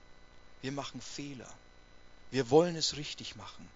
[0.65, 1.53] Wir machen Fehler.
[2.31, 3.69] Wir wollen es richtig machen.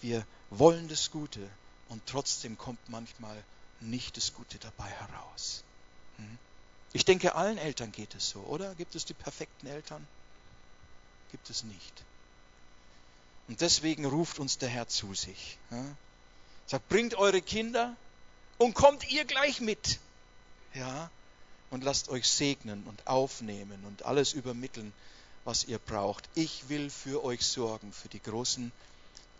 [0.00, 1.46] Wir wollen das Gute
[1.90, 3.44] und trotzdem kommt manchmal
[3.80, 5.64] nicht das Gute dabei heraus.
[6.16, 6.38] Hm?
[6.94, 8.74] Ich denke, allen Eltern geht es so, oder?
[8.76, 10.08] Gibt es die perfekten Eltern?
[11.30, 12.04] Gibt es nicht.
[13.46, 15.58] Und deswegen ruft uns der Herr zu sich.
[16.64, 17.94] Sagt, bringt eure Kinder
[18.56, 19.98] und kommt ihr gleich mit.
[20.72, 21.10] Ja?
[21.68, 24.94] Und lasst euch segnen und aufnehmen und alles übermitteln,
[25.44, 26.28] was ihr braucht.
[26.34, 28.72] Ich will für euch sorgen, für die Großen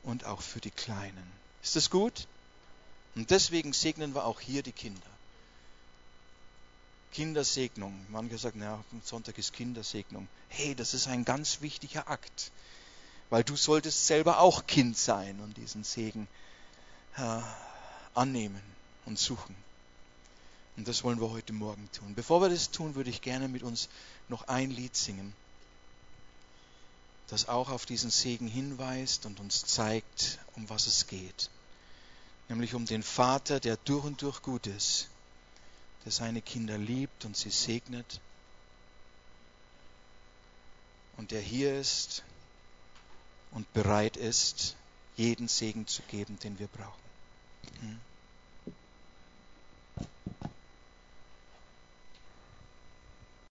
[0.02, 1.32] und auch für die Kleinen.
[1.62, 2.26] Ist das gut?
[3.14, 5.00] Und deswegen segnen wir auch hier die Kinder.
[7.12, 7.94] Kindersegnung.
[8.08, 10.28] Manche sagen, ja, Sonntag ist Kindersegnung.
[10.48, 12.52] Hey, das ist ein ganz wichtiger Akt,
[13.30, 16.28] weil du solltest selber auch Kind sein und diesen Segen
[17.16, 17.40] äh,
[18.14, 18.62] annehmen
[19.06, 19.56] und suchen.
[20.76, 22.14] Und das wollen wir heute Morgen tun.
[22.14, 23.88] Bevor wir das tun, würde ich gerne mit uns
[24.28, 25.34] noch ein Lied singen,
[27.30, 31.50] das auch auf diesen Segen hinweist und uns zeigt, um was es geht.
[32.48, 35.08] Nämlich um den Vater, der durch und durch gut ist
[36.04, 38.20] der seine Kinder liebt und sie segnet
[41.16, 42.22] und der hier ist
[43.50, 44.76] und bereit ist,
[45.16, 47.02] jeden Segen zu geben, den wir brauchen.
[47.80, 48.00] Hm?